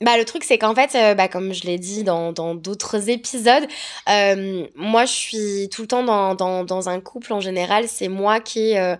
[0.00, 3.66] bah, le truc, c'est qu'en fait, euh, bah, comme je l'ai dit dans d'autres épisodes,
[4.08, 7.86] euh, moi, je suis tout le temps dans, dans, dans un couple en général.
[7.88, 8.96] C'est moi qui, euh,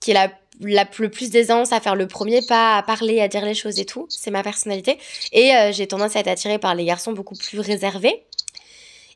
[0.00, 3.28] qui est la, la, le plus d'aisance à faire le premier pas, à parler, à
[3.28, 4.06] dire les choses et tout.
[4.08, 4.98] C'est ma personnalité.
[5.32, 8.24] Et j'ai tendance à être attirée par les garçons beaucoup plus réservés.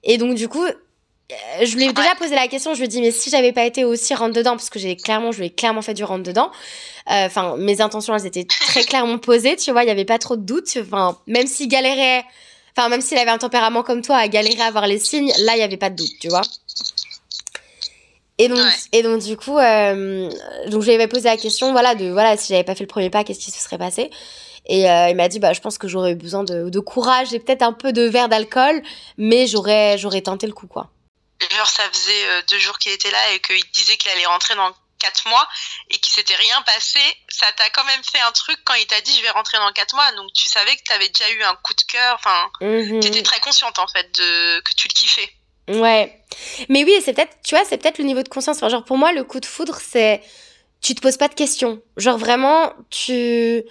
[0.04, 0.64] Et donc, du coup,
[1.62, 3.64] je lui ai déjà posé la question, je lui ai dit, mais si j'avais pas
[3.64, 6.22] été aussi rentre dedans, parce que j'ai clairement, je lui ai clairement fait du rentre
[6.22, 6.50] dedans,
[7.10, 10.18] euh, enfin, mes intentions, elles étaient très clairement posées, tu vois, il y avait pas
[10.18, 12.24] trop de doutes, enfin, même s'il galérait,
[12.76, 15.56] enfin, même s'il avait un tempérament comme toi à galérer à avoir les signes, là,
[15.56, 16.42] il y avait pas de doute, tu vois.
[18.37, 18.58] Et donc,
[18.92, 20.28] et donc du coup, euh,
[20.68, 22.88] donc je lui avais posé la question, voilà, de, voilà, si j'avais pas fait le
[22.88, 24.10] premier pas, qu'est-ce qui se serait passé?
[24.66, 27.38] Et euh, il m'a dit, bah, je pense que j'aurais besoin de, de courage et
[27.38, 28.82] peut-être un peu de verre d'alcool,
[29.18, 30.90] mais j'aurais, j'aurais tenté le coup, quoi
[31.50, 34.54] genre ça faisait euh, deux jours qu'il était là et qu'il disait qu'il allait rentrer
[34.54, 35.46] dans quatre mois
[35.90, 39.00] et qu'il s'était rien passé, ça t'a quand même fait un truc quand il t'a
[39.00, 40.11] dit je vais rentrer dans quatre mois.
[40.12, 42.14] Donc tu savais que tu avais déjà eu un coup de cœur.
[42.14, 43.00] Enfin, mhm.
[43.00, 45.30] tu étais très consciente en fait de que tu le kiffais.
[45.68, 46.20] Ouais.
[46.68, 48.61] Mais oui, c'est peut-être, tu vois, c'est peut-être le niveau de conscience.
[48.61, 50.22] genre pour moi, le coup de foudre, c'est
[50.80, 51.83] tu te poses pas de questions.
[51.96, 53.62] Genre vraiment, tu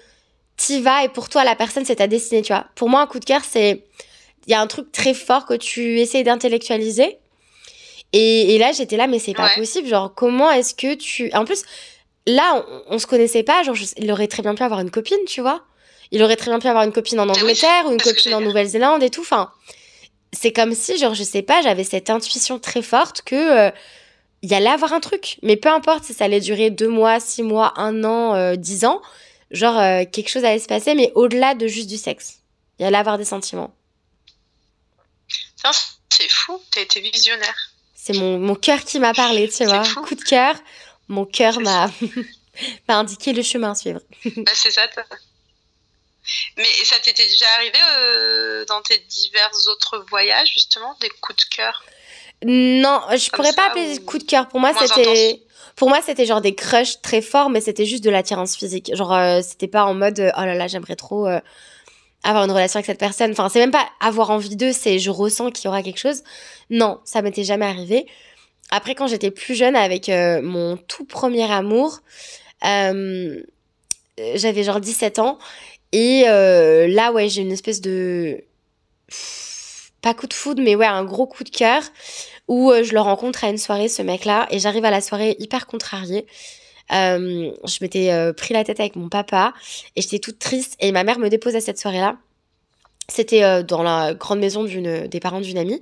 [0.57, 2.65] t'y vas et pour toi, la personne, c'est ta destinée, tu vois.
[2.75, 3.85] Pour moi, un coup de cœur, c'est
[4.45, 7.17] il y a un truc très fort que tu essayes d'intellectualiser
[8.13, 9.87] et, et là, j'étais là, mais c'est pas possible.
[9.87, 11.31] Genre, comment est-ce que tu.
[11.33, 11.63] En plus,
[12.27, 13.63] là, on, se connaissait pas.
[13.63, 15.63] Genre, il aurait très bien pu avoir une copine, tu vois.
[16.11, 19.01] Il aurait très bien pu avoir une copine en Angleterre ou une copine en Nouvelle-Zélande
[19.01, 19.21] et tout.
[19.21, 19.51] Enfin,
[20.31, 23.67] c'est comme si, genre, je sais pas, j'avais cette intuition très forte que.
[23.67, 23.71] Euh,
[24.43, 25.39] il y allait avoir un truc.
[25.41, 28.83] Mais peu importe si ça allait durer deux mois, six mois, un an, euh, dix
[28.83, 29.01] ans,
[29.51, 32.39] genre euh, quelque chose allait se passer, mais au-delà de juste du sexe.
[32.77, 33.73] Il allait avoir des sentiments.
[36.09, 37.72] C'est fou, t'as été visionnaire.
[38.05, 39.81] C'est mon, mon cœur qui m'a parlé, tu vois.
[40.05, 40.55] Coup de cœur,
[41.07, 41.89] mon cœur m'a
[42.89, 44.01] indiqué le chemin à suivre.
[44.25, 44.81] bah, c'est ça.
[46.57, 51.55] Mais ça t'était déjà arrivé euh, dans tes divers autres voyages, justement, des coups de
[51.55, 51.81] cœur?
[52.43, 54.03] Non, je pourrais pas appeler ou...
[54.03, 54.49] coup de cœur.
[54.49, 55.41] Pour moi, c'était.
[55.77, 58.93] Pour moi, c'était genre des crushs très forts, mais c'était juste de l'attirance physique.
[58.93, 61.25] Genre, euh, c'était pas en mode oh là là, j'aimerais trop.
[61.25, 61.39] Euh,
[62.23, 63.31] avoir une relation avec cette personne.
[63.31, 66.23] Enfin, c'est même pas avoir envie d'eux, c'est je ressens qu'il y aura quelque chose.
[66.69, 68.05] Non, ça m'était jamais arrivé.
[68.75, 71.99] Après, quand j'étais plus jeune, avec euh, mon tout premier amour,
[72.65, 73.39] euh,
[74.33, 75.37] j'avais genre 17 ans.
[75.91, 78.43] Et euh, là, ouais, j'ai une espèce de...
[80.01, 81.83] Pas coup de foudre, mais ouais, un gros coup de cœur.
[82.47, 84.47] Où je le rencontre à une soirée, ce mec-là.
[84.49, 86.25] Et j'arrive à la soirée hyper contrariée.
[86.89, 89.53] Je m'étais pris la tête avec mon papa
[89.95, 90.75] et j'étais toute triste.
[90.79, 92.17] Et ma mère me dépose à cette soirée-là.
[93.07, 95.79] C'était dans la grande maison des parents d'une amie.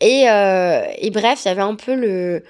[0.00, 2.42] Et, et bref, il y avait un peu le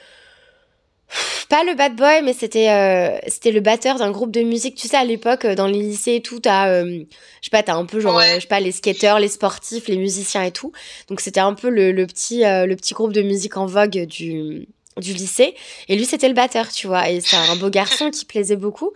[1.48, 4.74] pas le bad boy, mais c'était c'était le batteur d'un groupe de musique.
[4.74, 7.04] Tu sais, à l'époque, dans les lycées et tout, t'as, je
[7.40, 10.42] sais pas, t'as un peu genre, je sais pas, les skateurs, les sportifs, les musiciens
[10.42, 10.72] et tout.
[11.08, 14.68] Donc c'était un peu le, le petit le petit groupe de musique en vogue du
[14.98, 15.54] du lycée
[15.88, 18.92] et lui c'était le batteur tu vois et c'est un beau garçon qui plaisait beaucoup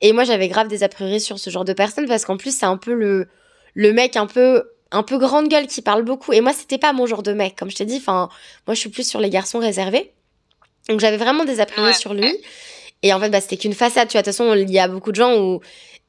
[0.00, 2.56] et moi j'avais grave des a priori sur ce genre de personne parce qu'en plus
[2.58, 3.28] c'est un peu le
[3.74, 4.64] le mec un peu
[4.94, 6.32] un peu grande gueule qui parle beaucoup.
[6.32, 7.96] Et moi c'était pas mon genre de mec comme je t'ai dit.
[7.96, 8.28] Enfin
[8.66, 10.12] moi je suis plus sur les garçons réservés.
[10.88, 12.32] Donc j'avais vraiment des a sur lui.
[13.02, 14.22] et en fait bah c'était qu'une façade tu vois.
[14.22, 15.60] De toute façon il y a beaucoup de gens où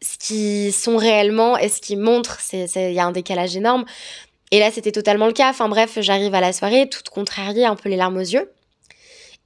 [0.02, 3.86] ce qui sont réellement et ce qu'ils montrent c'est il y a un décalage énorme.
[4.52, 5.50] Et là c'était totalement le cas.
[5.50, 8.52] Enfin bref j'arrive à la soirée toute contrariée un peu les larmes aux yeux.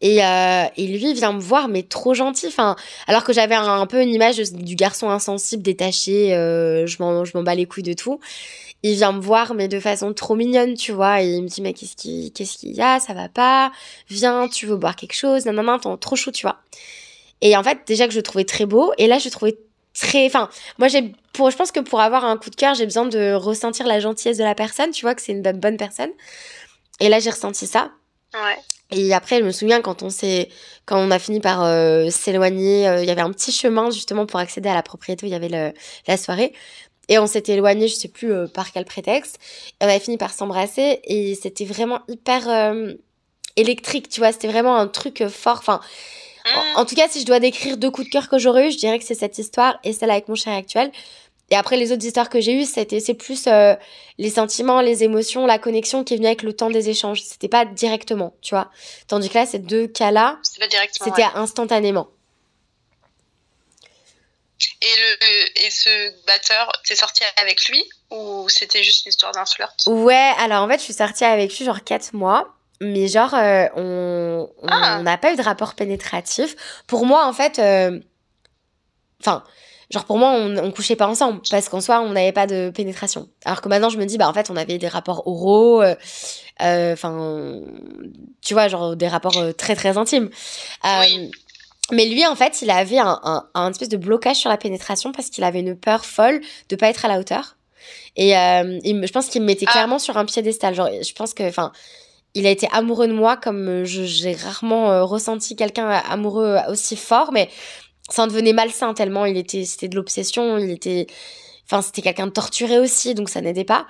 [0.01, 2.47] Et, euh, et lui vient me voir, mais trop gentil.
[2.47, 7.43] Enfin, alors que j'avais un, peu une image du garçon insensible, détaché, euh, je m'en
[7.43, 8.19] bats les couilles de tout.
[8.83, 11.21] Il vient me voir, mais de façon trop mignonne, tu vois.
[11.21, 13.71] Et il me dit, mais qu'est-ce qu'il qu'est-ce qu'il y a Ça va pas
[14.07, 16.59] Viens, tu veux boire quelque chose Non, non, non, trop chaud, tu vois.
[17.41, 19.57] Et en fait, déjà que je le trouvais très beau, et là, je le trouvais
[19.93, 20.25] très.
[20.25, 21.13] Enfin, moi, j'ai.
[21.33, 23.99] Pour, je pense que pour avoir un coup de cœur, j'ai besoin de ressentir la
[23.99, 26.09] gentillesse de la personne, tu vois, que c'est une bonne personne.
[26.99, 27.91] Et là, j'ai ressenti ça.
[28.33, 28.57] Ouais.
[28.91, 30.49] Et après, je me souviens quand on s'est,
[30.85, 34.25] quand on a fini par euh, s'éloigner, euh, il y avait un petit chemin justement
[34.25, 35.73] pour accéder à la propriété où il y avait le,
[36.07, 36.53] la soirée.
[37.09, 39.37] Et on s'était éloigné, je sais plus euh, par quel prétexte.
[39.81, 42.73] Et on avait fini par s'embrasser et c'était vraiment hyper
[43.57, 44.31] électrique, tu vois.
[44.31, 45.57] C'était vraiment un truc fort.
[45.57, 45.81] Enfin,
[46.75, 48.71] en, en, tout cas, si je dois décrire deux coups de cœur que j'aurais eu,
[48.71, 50.91] je dirais que c'est cette histoire et celle avec mon chéri actuel.
[51.51, 53.75] Et après, les autres histoires que j'ai eues, c'était, c'est plus euh,
[54.17, 57.21] les sentiments, les émotions, la connexion qui est venue avec le temps des échanges.
[57.23, 58.69] C'était pas directement, tu vois.
[59.07, 62.09] Tandis que là, ces deux cas-là, c'était instantanément.
[64.81, 69.75] Et, le, et ce batteur, t'es sorti avec lui ou c'était juste l'histoire d'un flirt?
[69.87, 72.55] Ouais, alors en fait, je suis sortie avec lui genre 4 mois.
[72.81, 75.01] Mais genre, euh, on ah.
[75.01, 76.55] n'a pas eu de rapport pénétratif.
[76.87, 77.99] Pour moi, en fait, euh,
[79.19, 79.43] enfin,
[79.91, 82.71] genre pour moi on, on couchait pas ensemble parce qu'en soi on n'avait pas de
[82.73, 85.81] pénétration alors que maintenant je me dis bah en fait on avait des rapports oraux
[85.81, 85.95] euh,
[86.61, 87.61] euh, enfin euh,
[88.41, 90.29] tu vois genre des rapports très très intimes
[90.83, 91.31] oui.
[91.91, 95.11] Mais lui en fait il avait un, un, un, espèce de blocage sur la pénétration
[95.11, 97.55] parce qu'il avait une peur folle de pas être à la hauteur.
[98.15, 99.71] Et il, je pense qu'il me mettait ah.
[99.71, 100.75] clairement sur un piédestal.
[100.75, 101.71] Genre je pense que enfin
[102.35, 107.49] il a été amoureux de moi comme j'ai rarement ressenti quelqu'un amoureux aussi fort mais
[108.09, 111.07] ça en devenait malsain tellement il était c'était de l'obsession il était
[111.65, 113.87] enfin c'était quelqu'un de torturé aussi donc ça n'aidait pas.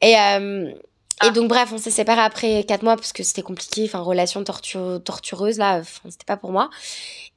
[0.00, 0.72] Et euh,
[1.20, 1.26] ah.
[1.26, 4.42] et donc bref on s'est séparés après quatre mois parce que c'était compliqué enfin relation
[4.44, 6.70] torture, tortureuse là c'était pas pour moi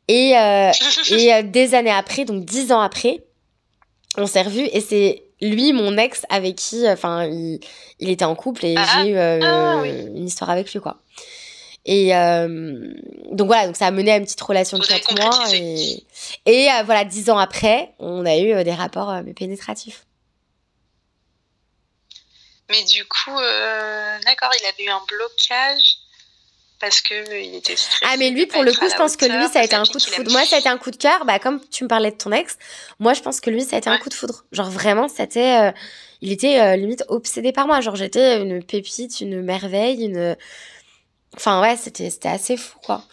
[0.08, 0.72] et euh,
[1.12, 3.24] et euh, des années après donc dix ans après
[4.18, 7.60] on s'est revus et c'est lui mon ex avec qui enfin il,
[8.00, 8.86] il était en couple et ah.
[9.04, 9.90] j'ai eu euh, ah, oui.
[9.90, 11.02] une histoire avec lui quoi
[11.86, 12.94] et euh,
[13.32, 15.54] donc voilà, donc ça a mené à une petite relation de 4 mois.
[15.54, 16.04] Et,
[16.46, 20.06] et euh, voilà, 10 ans après, on a eu euh, des rapports euh, pénétratifs.
[22.72, 25.98] Mais du coup, euh, d'accord, il avait eu un blocage
[26.80, 28.06] parce que il était stressé.
[28.10, 30.00] Ah mais lui pour le coup, je pense que lui ça a été un coup
[30.00, 30.32] de foudre.
[30.32, 32.32] Moi ça a été un coup de cœur, bah comme tu me parlais de ton
[32.32, 32.58] ex,
[32.98, 33.96] moi je pense que lui ça a été ouais.
[33.96, 34.46] un coup de foudre.
[34.52, 35.72] Genre vraiment, c'était euh,
[36.22, 40.36] il était euh, limite obsédé par moi, genre j'étais une pépite, une merveille, une
[41.36, 43.04] Enfin, ouais, c'était, c'était assez fou, quoi.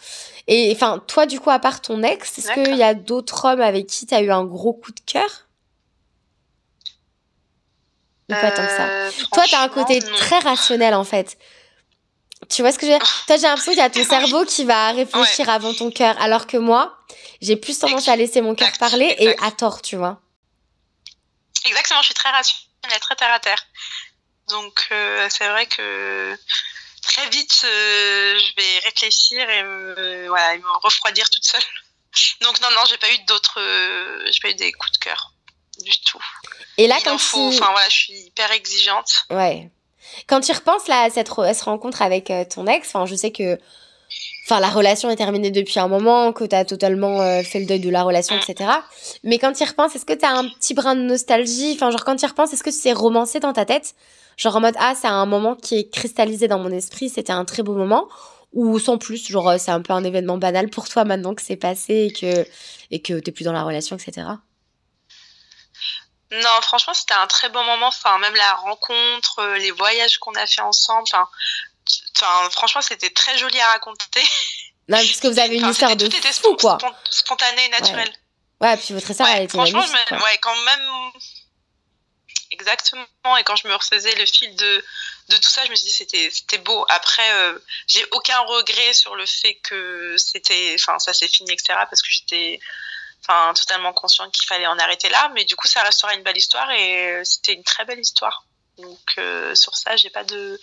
[0.48, 3.60] Et enfin, toi, du coup, à part ton ex, est-ce qu'il y a d'autres hommes
[3.60, 5.47] avec qui tu as eu un gros coup de cœur?
[8.30, 10.16] Ou pas tant que ça euh, Toi, tu as un côté non.
[10.16, 11.38] très rationnel, en fait.
[12.50, 13.24] Tu vois ce que je veux dire?
[13.26, 15.52] Toi, j'ai l'impression qu'il y a ton cerveau qui va réfléchir ouais.
[15.52, 16.98] avant ton cœur, alors que moi,
[17.40, 19.42] j'ai plus tendance à laisser mon cœur parler exact.
[19.42, 20.20] et à tort, tu vois.
[21.64, 23.66] Exactement, je suis très rationnelle, très terre à terre.
[24.48, 26.36] Donc, euh, c'est vrai que
[27.02, 31.62] très vite, euh, je vais réfléchir et me, voilà, et me refroidir toute seule.
[32.42, 33.60] Donc non, non, j'ai pas eu d'autres,
[34.30, 35.32] j'ai pas eu des coups de cœur
[35.84, 36.18] du tout.
[36.76, 37.56] Et là, Il quand faut, tu...
[37.56, 39.26] enfin voilà, je suis hyper exigeante.
[39.30, 39.70] Ouais.
[40.26, 43.14] Quand tu repenses là à cette, à cette rencontre avec euh, ton ex, enfin, je
[43.14, 43.58] sais que,
[44.46, 47.80] enfin, la relation est terminée depuis un moment, que t'as totalement euh, fait le deuil
[47.80, 48.40] de la relation, mm.
[48.48, 48.70] etc.
[49.24, 51.72] Mais quand tu y repenses, est-ce que t'as un petit brin de nostalgie?
[51.74, 53.94] Enfin, genre quand tu y repenses, est-ce que c'est romancé dans ta tête?
[54.36, 57.44] Genre en mode, ah, c'est un moment qui est cristallisé dans mon esprit, c'était un
[57.44, 58.08] très beau moment?
[58.54, 61.56] Ou sans plus, genre c'est un peu un événement banal pour toi maintenant que c'est
[61.56, 62.46] passé et que,
[62.90, 64.26] et que t'es plus dans la relation, etc.
[66.30, 67.88] Non, franchement, c'était un très bon moment.
[67.88, 71.04] Enfin, même la rencontre, euh, les voyages qu'on a fait ensemble.
[71.10, 71.28] Enfin,
[72.16, 74.22] enfin franchement, c'était très joli à raconter.
[74.88, 76.78] Non, parce que vous avez une enfin, histoire de tout était fou, quoi.
[77.10, 78.08] Spontané, naturel.
[78.60, 80.22] Ouais, ouais puis votre histoire, ouais, elle était Franchement, je me...
[80.22, 81.12] ouais, quand même,
[82.50, 83.36] Exactement.
[83.38, 84.84] Et quand je me refaisais le fil de,
[85.28, 86.86] de tout ça, je me suis dit c'était c'était beau.
[86.88, 91.78] Après, euh, j'ai aucun regret sur le fait que c'était, enfin, ça s'est fini, etc.
[91.90, 92.58] Parce que j'étais,
[93.22, 95.30] enfin, totalement consciente qu'il fallait en arrêter là.
[95.34, 98.44] Mais du coup, ça restera une belle histoire et euh, c'était une très belle histoire.
[98.78, 100.60] Donc euh, sur ça, j'ai pas de,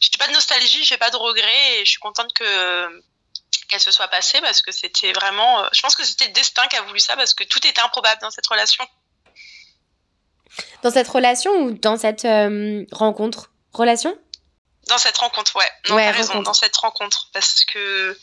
[0.00, 3.02] j'ai pas de nostalgie, j'ai pas de regret et je suis contente que
[3.68, 6.76] qu'elle se soit passée parce que c'était vraiment, je pense que c'était le destin qui
[6.76, 8.86] a voulu ça parce que tout était improbable dans cette relation.
[10.82, 13.50] Dans cette relation ou dans cette euh, rencontre?
[13.72, 14.16] Relation?
[14.86, 15.70] Dans cette rencontre, ouais.
[15.88, 17.28] Non, ouais, raison, dans cette rencontre.
[17.32, 18.16] Parce que.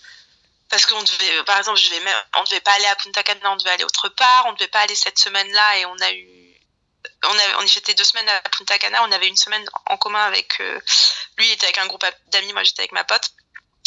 [0.73, 3.51] Parce qu'on devait, par exemple, je vais même, on devait pas aller à Punta Cana,
[3.51, 6.27] on devait aller autre part, on devait pas aller cette semaine-là et on a eu,
[7.25, 10.59] on avait, on deux semaines à Punta Cana, on avait une semaine en commun avec,
[10.61, 10.81] euh,
[11.37, 13.33] lui il était avec un groupe d'amis, moi j'étais avec ma pote.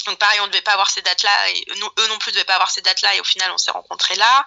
[0.07, 1.33] Donc pareil, on devait pas avoir ces dates-là,
[1.99, 4.46] eux non plus devaient pas avoir ces dates-là, et au final on s'est rencontrés là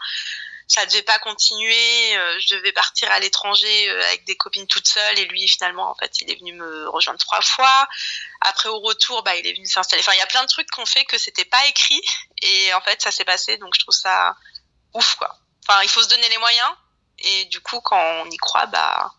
[0.70, 2.18] ça devait pas continuer.
[2.18, 5.90] Euh, je devais partir à l'étranger euh, avec des copines toute seule et lui finalement
[5.90, 7.88] en fait il est venu me rejoindre trois fois.
[8.42, 10.02] Après au retour bah il est venu s'installer.
[10.02, 12.02] Enfin il y a plein de trucs qu'on fait que c'était pas écrit
[12.42, 14.36] et en fait ça s'est passé donc je trouve ça
[14.94, 15.38] ouf quoi.
[15.68, 16.72] Enfin il faut se donner les moyens
[17.22, 19.12] et du coup, quand on y croit, bah,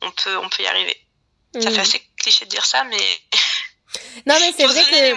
[0.00, 0.96] on peut, on peut y arriver.
[1.54, 1.80] Ça fait mm.
[1.80, 3.20] assez cliché de dire ça, mais.
[4.26, 5.14] Non, mais c'est vrai que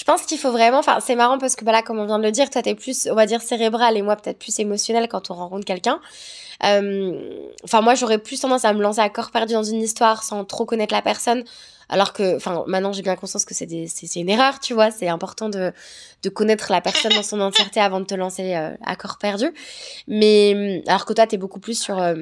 [0.00, 0.78] je pense qu'il faut vraiment.
[0.78, 2.74] Enfin, c'est marrant parce que bah là, comme on vient de le dire, toi, t'es
[2.74, 6.00] plus, on va dire, cérébral et moi, peut-être plus émotionnel quand on rencontre quelqu'un.
[6.64, 10.22] Euh, enfin, moi, j'aurais plus tendance à me lancer à corps perdu dans une histoire
[10.22, 11.44] sans trop connaître la personne.
[11.90, 14.90] Alors que, enfin, maintenant, j'ai bien conscience que c'est une erreur, tu vois.
[14.90, 15.70] C'est important de,
[16.22, 19.52] de connaître la personne dans son entièreté avant de te lancer euh, à corps perdu.
[20.08, 21.98] Mais, alors que toi, t'es beaucoup plus sur.
[21.98, 22.14] Euh,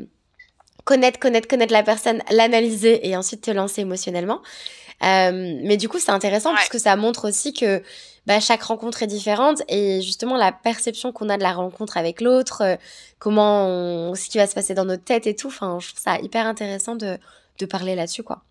[0.85, 4.41] connaître, connaître, connaître la personne, l'analyser et ensuite te lancer émotionnellement.
[5.03, 7.83] Euh, mais du coup, c'est intéressant parce que ça montre aussi que
[8.27, 12.21] bah, chaque rencontre est différente et justement la perception qu'on a de la rencontre avec
[12.21, 12.77] l'autre, euh,
[13.19, 15.49] comment ce qui va se passer dans notre tête et tout.
[15.49, 17.19] Enfin, je trouve ça hyper intéressant de,
[17.59, 18.43] de parler là-dessus, quoi.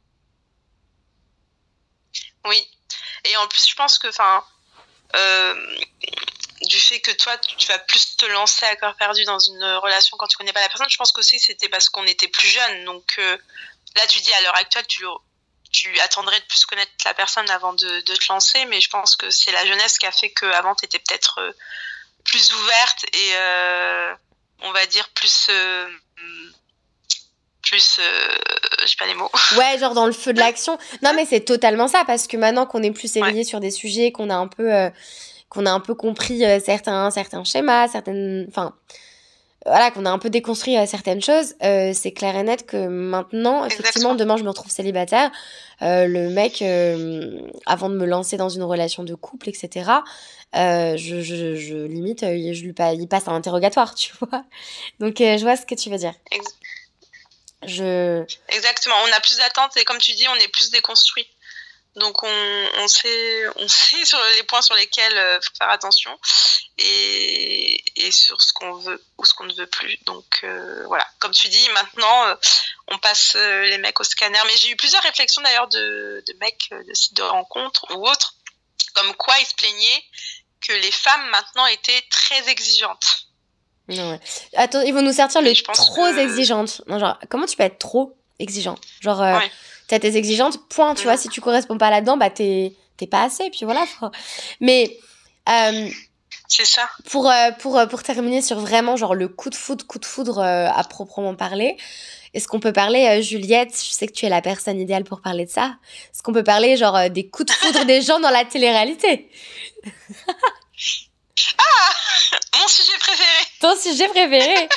[2.45, 2.65] Oui.
[3.25, 4.43] Et en plus, je pense que, enfin,
[5.15, 5.53] euh,
[6.62, 10.17] du fait que toi, tu vas plus te lancer à corps perdu dans une relation
[10.17, 12.86] quand tu connais pas la personne, je pense qu'aussi c'était parce qu'on était plus jeune.
[12.86, 13.38] Donc euh,
[13.95, 15.05] là, tu dis à l'heure actuelle, tu,
[15.81, 19.15] tu attendrais de plus connaître la personne avant de, de te lancer, mais je pense
[19.15, 21.51] que c'est la jeunesse qui a fait qu'avant, tu étais peut-être euh,
[22.23, 24.13] plus ouverte et euh,
[24.63, 25.49] on va dire plus.
[27.61, 27.99] plus
[28.85, 31.89] j'ai pas les mots ouais genre dans le feu de l'action non mais c'est totalement
[31.89, 34.89] ça parce que maintenant qu'on est plus éveillé sur des sujets qu'on a un peu
[35.49, 38.45] qu'on a un peu compris euh, certains, certains schémas, certaines.
[38.49, 38.75] Enfin,
[39.67, 42.88] voilà, qu'on a un peu déconstruit euh, certaines choses, euh, c'est clair et net que
[42.88, 45.32] maintenant, effectivement, demain je me retrouve célibataire.
[45.82, 46.63] le mec,
[47.65, 49.91] avant de me lancer dans une relation de couple, etc.,
[50.53, 54.43] je, je, je, limite, je lui il passe un interrogatoire, tu vois.
[54.99, 56.13] Donc, je vois ce que tu veux dire.
[57.65, 58.23] Je...
[58.49, 61.27] Exactement, on a plus d'attentes et comme tu dis, on est plus déconstruit.
[61.97, 66.17] Donc on, sait, on sait sur les points sur lesquels il euh, faut faire attention
[66.77, 69.97] et, sur ce qu'on veut ou ce qu'on ne veut plus.
[70.05, 72.36] Donc euh, voilà, comme tu dis, maintenant euh,
[72.88, 74.39] on passe les mecs au scanner.
[74.45, 78.36] Mais j'ai eu plusieurs réflexions d'ailleurs de, mecs de sites de rencontres ou autres,
[78.93, 80.03] comme quoi ils se plaignaient
[80.62, 83.27] que les femmes maintenant étaient très exigeantes.
[84.55, 86.81] Attends, ils vont nous sortir le trop exigeante.
[86.88, 88.77] genre, comment tu peux être trop exigeant?
[89.01, 89.21] Genre,
[89.88, 92.73] t'as tes exigences, point, tu vois, si tu corresponds pas là-dedans, bah t'es
[93.10, 93.86] pas assez, puis voilà.
[94.60, 94.97] Mais
[95.50, 95.89] euh,
[96.47, 96.89] c'est ça.
[97.10, 100.06] Pour euh, pour euh, pour terminer sur vraiment genre le coup de foudre, coup de
[100.06, 101.78] foudre à proprement parler.
[102.34, 105.45] Est-ce qu'on peut parler, Juliette, je sais que tu es la personne idéale pour parler
[105.45, 105.78] de ça.
[106.13, 109.30] Est-ce qu'on peut parler genre des coups de foudre des gens dans la télé-réalité?
[111.58, 114.69] Ah Mon sujet préféré Ton sujet préféré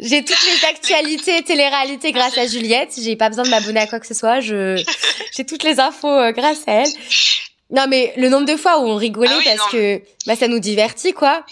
[0.00, 2.92] J'ai toutes les actualités télé-réalité grâce à Juliette.
[2.98, 4.40] J'ai pas besoin de m'abonner à quoi que ce soit.
[4.40, 4.82] Je
[5.36, 6.90] J'ai toutes les infos euh, grâce à elle.
[7.68, 10.60] Non mais le nombre de fois où on rigolait ah parce que bah ça nous
[10.60, 11.44] divertit quoi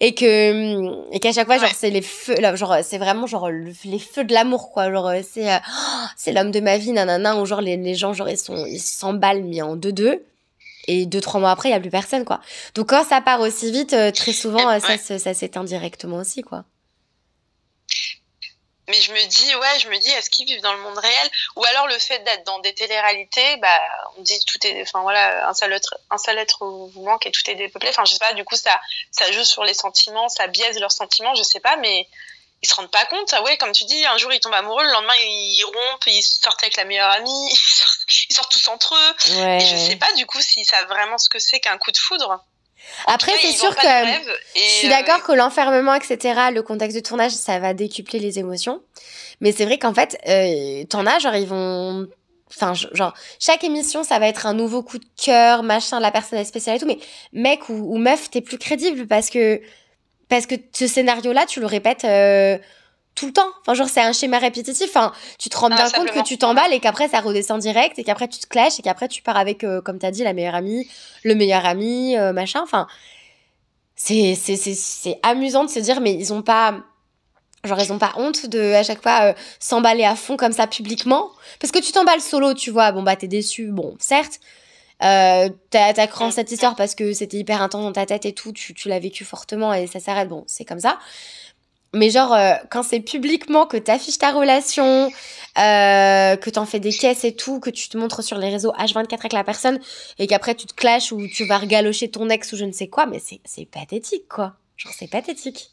[0.00, 3.98] et que et qu'à chaque fois genre c'est les feux genre c'est vraiment genre les
[3.98, 5.56] feux de l'amour quoi genre c'est euh,
[6.14, 8.80] c'est l'homme de ma vie nanana où genre les, les gens genre ils sont ils
[8.80, 10.22] s'emballent mis en deux deux
[10.88, 12.40] et deux, trois mois après, il n'y a plus personne, quoi.
[12.74, 16.42] Donc, quand ça part aussi vite, euh, très souvent, euh, ça, ça s'éteint directement aussi,
[16.42, 16.64] quoi.
[18.88, 21.30] Mais je me dis, ouais, je me dis, est-ce qu'ils vivent dans le monde réel?
[21.56, 23.80] Ou alors le fait d'être dans des téléréalités, bah,
[24.18, 27.30] on dit tout est, enfin voilà, un seul être, un seul être vous manque et
[27.30, 27.90] tout est dépeuplé.
[27.90, 28.78] Enfin, je sais pas, du coup, ça,
[29.12, 32.08] ça joue sur les sentiments, ça biaise leurs sentiments, je sais pas, mais
[32.62, 33.32] ils se rendent pas compte.
[33.32, 36.22] Ah ouais, comme tu dis, un jour ils tombent amoureux, le lendemain ils rompent, ils
[36.22, 37.48] sortent avec la meilleure amie,
[38.30, 39.36] ils sortent tous entre eux.
[39.40, 39.62] Ouais.
[39.62, 41.98] Et je sais pas du coup si ça vraiment ce que c'est qu'un coup de
[41.98, 42.44] foudre.
[43.06, 43.88] Après, c'est sûr que
[44.56, 48.40] je suis d'accord euh, que l'enfermement, etc., le contexte de tournage, ça va décupler les
[48.40, 48.82] émotions.
[49.40, 52.08] Mais c'est vrai qu'en fait, euh, t'en as, genre, ils vont
[52.54, 56.38] enfin genre chaque émission ça va être un nouveau coup de cœur machin la personne
[56.38, 56.98] est spéciale et tout mais
[57.32, 59.62] mec ou, ou meuf t'es plus crédible parce que
[60.32, 62.56] parce que ce scénario-là, tu le répètes euh,
[63.14, 63.50] tout le temps.
[63.60, 64.88] Enfin, genre, c'est un schéma répétitif.
[64.88, 67.98] Enfin, tu te rends ah, bien compte que tu t'emballes et qu'après, ça redescend direct
[67.98, 70.24] et qu'après, tu te clashes et qu'après, tu pars avec, euh, comme tu as dit,
[70.24, 70.88] la meilleure amie,
[71.22, 72.60] le meilleur ami, euh, machin.
[72.62, 72.86] Enfin,
[73.94, 76.76] c'est, c'est, c'est, amusant de se dire, mais ils ont pas.
[77.64, 81.30] Genre, ils ont pas honte de, à chaque fois, s'emballer à fond comme ça publiquement.
[81.60, 82.90] Parce que tu t'emballes solo, tu vois.
[82.92, 83.66] Bon, bah, t'es déçu.
[83.66, 84.40] Bon, certes.
[85.02, 88.74] Euh, t'as cette histoire parce que c'était hyper intense dans ta tête et tout, tu,
[88.74, 90.98] tu l'as vécu fortement et ça s'arrête, bon, c'est comme ça.
[91.94, 95.12] Mais genre, euh, quand c'est publiquement que t'affiches ta relation,
[95.58, 98.72] euh, que t'en fais des caisses et tout, que tu te montres sur les réseaux
[98.78, 99.78] H24 avec la personne
[100.18, 102.88] et qu'après tu te clashes ou tu vas regalocher ton ex ou je ne sais
[102.88, 104.54] quoi, mais c'est pathétique, quoi.
[104.78, 105.68] Genre, c'est pathétique.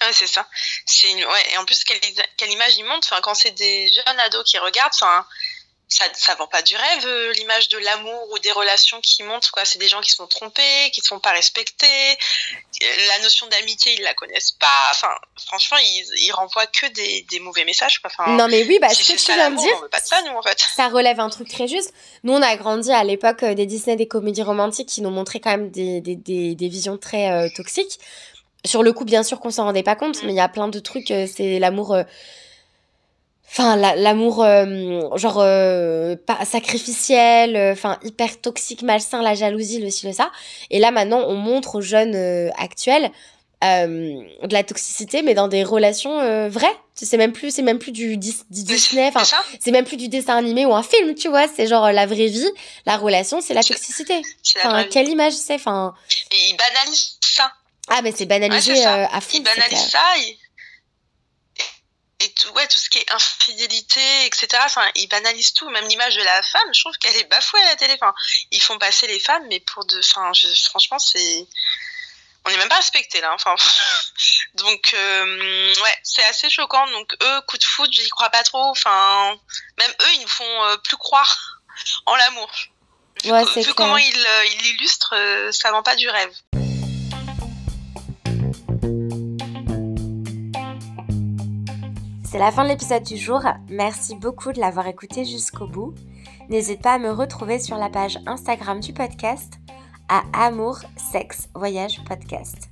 [0.00, 0.48] Ouais, c'est ça.
[0.86, 1.52] C'est ouais.
[1.52, 2.00] Et en plus, quelle,
[2.36, 5.24] quelle image il montre, enfin, quand c'est des jeunes ados qui regardent, enfin,
[5.92, 9.50] ça, ça vend pas du rêve, euh, l'image de l'amour ou des relations qui montrent,
[9.52, 9.64] quoi.
[9.64, 11.86] C'est des gens qui sont trompés, qui ne sont pas respectés.
[12.12, 12.86] Euh,
[13.16, 14.88] La notion d'amitié, ils la connaissent pas.
[14.90, 15.10] Enfin,
[15.46, 18.10] franchement, ils, ils renvoient que des, des mauvais messages, quoi.
[18.16, 20.00] Enfin, Non, mais oui, bah, si ce que tu viens de dire, on veut pas
[20.00, 20.58] de ça, nous, en fait.
[20.74, 21.92] ça relève un truc très juste.
[22.24, 25.40] Nous, on a grandi à l'époque euh, des Disney, des comédies romantiques qui nous montraient
[25.40, 27.98] quand même des, des, des, des visions très euh, toxiques.
[28.64, 30.26] Sur le coup, bien sûr qu'on s'en rendait pas compte, Mm.
[30.26, 31.10] mais il y a plein de trucs.
[31.10, 31.96] euh, c'est l'amour.
[33.52, 39.78] Enfin, la- l'amour, euh, genre, euh, pas sacrificiel, euh, enfin, hyper toxique, malsain, la jalousie,
[39.78, 40.30] le ci, le ça.
[40.70, 43.10] Et là, maintenant, on montre aux jeunes actuels
[43.62, 46.76] de la toxicité, mais dans des relations vraies.
[46.94, 49.22] C'est même plus, c'est même plus du, Dis- du Mais Disney, enfin,
[49.60, 51.46] C'est même plus du dessin animé ou un film, tu vois.
[51.54, 52.48] C'est genre la vraie vie,
[52.86, 54.22] la relation, c'est la toxicité.
[54.56, 55.94] Enfin, quelle image c'est Enfin,
[56.30, 57.50] Et ils banalisent ça.
[57.88, 59.28] ah, mais c'est banalisé Ouais, à fond.
[59.38, 59.98] Ils banalisent ça.
[60.18, 60.36] ils-
[62.24, 64.48] Et tout, ouais, tout ce qui est infidélité, etc.
[64.64, 65.68] Enfin, ils banalisent tout.
[65.70, 67.94] Même l'image de la femme, je trouve qu'elle est bafouée à la télé.
[67.94, 68.14] Enfin,
[68.50, 69.98] ils font passer les femmes, mais pour de.
[69.98, 71.46] Enfin, je- franchement, c'est.
[72.44, 73.32] On n'est même pas respecté là.
[73.34, 73.54] Enfin,
[74.54, 76.86] donc euh, ouais, c'est assez choquant.
[76.90, 78.70] Donc eux, coup de foot, j'y crois pas trop.
[78.70, 79.36] Enfin,
[79.78, 81.60] même eux, ils nous font euh, plus croire
[82.06, 82.50] en l'amour.
[83.24, 83.74] Vu, Ouais, vu clair.
[83.74, 86.34] comment ils euh, ils l'illustrent, euh, ça vend pas du rêve.
[92.32, 93.42] C'est la fin de l'épisode du jour.
[93.68, 95.94] Merci beaucoup de l'avoir écouté jusqu'au bout.
[96.48, 99.60] N'hésite pas à me retrouver sur la page Instagram du podcast
[100.08, 102.70] à Amour, Sexe, Voyage Podcast.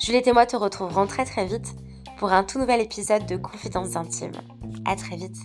[0.00, 1.76] Juliette et moi te retrouverons très très vite
[2.16, 4.32] pour un tout nouvel épisode de Confidences intimes.
[4.84, 5.38] À très vite.